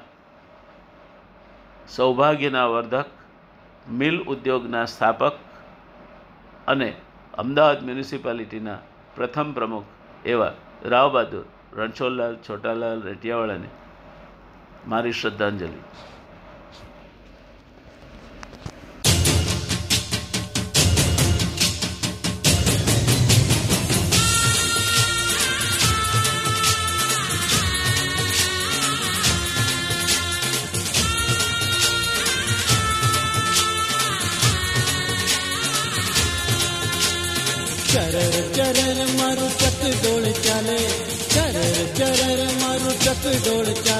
[1.89, 3.09] સૌભાગ્યના વર્ધક,
[3.91, 5.37] મિલ ઉદ્યોગના સ્થાપક
[6.67, 6.91] અને
[7.39, 8.81] અમદાવાદ મ્યુનિસિપાલિટીના
[9.17, 9.89] પ્રથમ પ્રમુખ
[10.25, 10.55] એવા
[10.85, 11.45] રાવ બહાદુર
[11.77, 13.71] રણછોડલાલ, છોટાલાલ રેટિયાવાળાને
[14.89, 15.81] મારી શ્રદ્ધાંજલિ.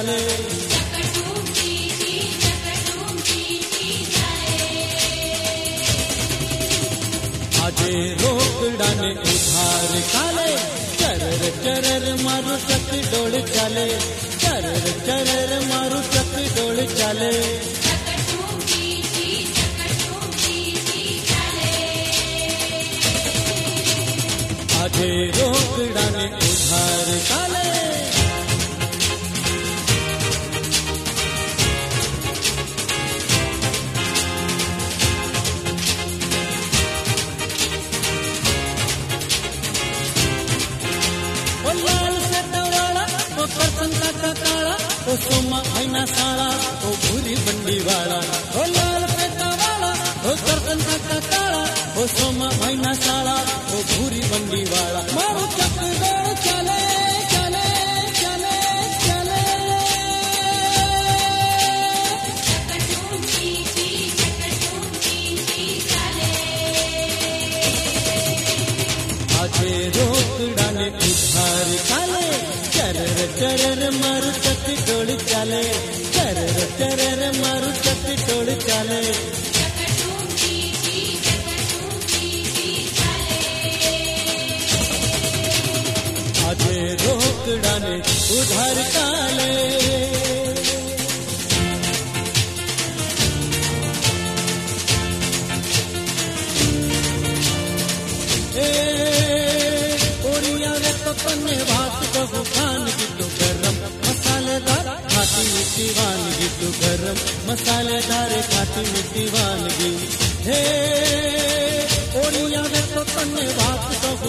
[0.05, 0.21] ચાલે
[7.63, 10.49] આજે રોકડાને ઉધાર કાલે
[10.99, 13.87] ચરર ચરર મારું ચક ડોળ ચાલે
[14.43, 16.35] ચરર ચરર મારું ચક
[16.93, 17.33] ચાલે
[24.79, 26.44] આજે રોકડાને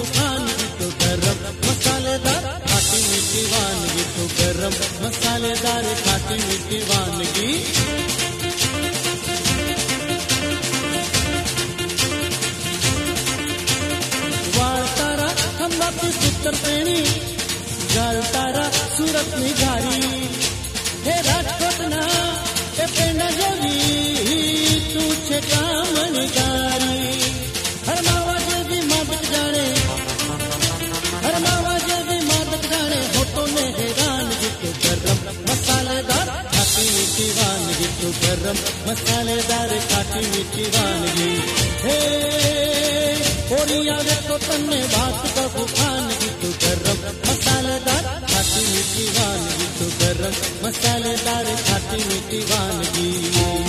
[0.08, 7.56] વાત કહું ખાનગી તો ગરમ મસાલેદાર ખાટી મીઠી વાનગી તો ગરમ મસાલેદાર ખાટી મીઠી વાનગી
[14.58, 17.08] વાળ તારા ખંભાથી સૂતર પેણી
[17.95, 20.30] ગાલ તારા સુરતની ઘારી
[21.06, 22.10] હે રાજકોટના
[22.78, 23.36] એ પેંડા
[38.16, 38.57] વાનગી તું ગરમ
[38.88, 41.39] મસાલેદાર ખાટી મીઠી વાનગી
[41.84, 41.97] હે
[43.59, 51.47] ઓરિયા તો તને વાત કહું ખાનગી તું ગરમ મસાલેદાર ખાટી મીઠી વાનગી તું ગરમ મસાલેદાર
[51.63, 53.64] ખાટી મીઠી વાનગી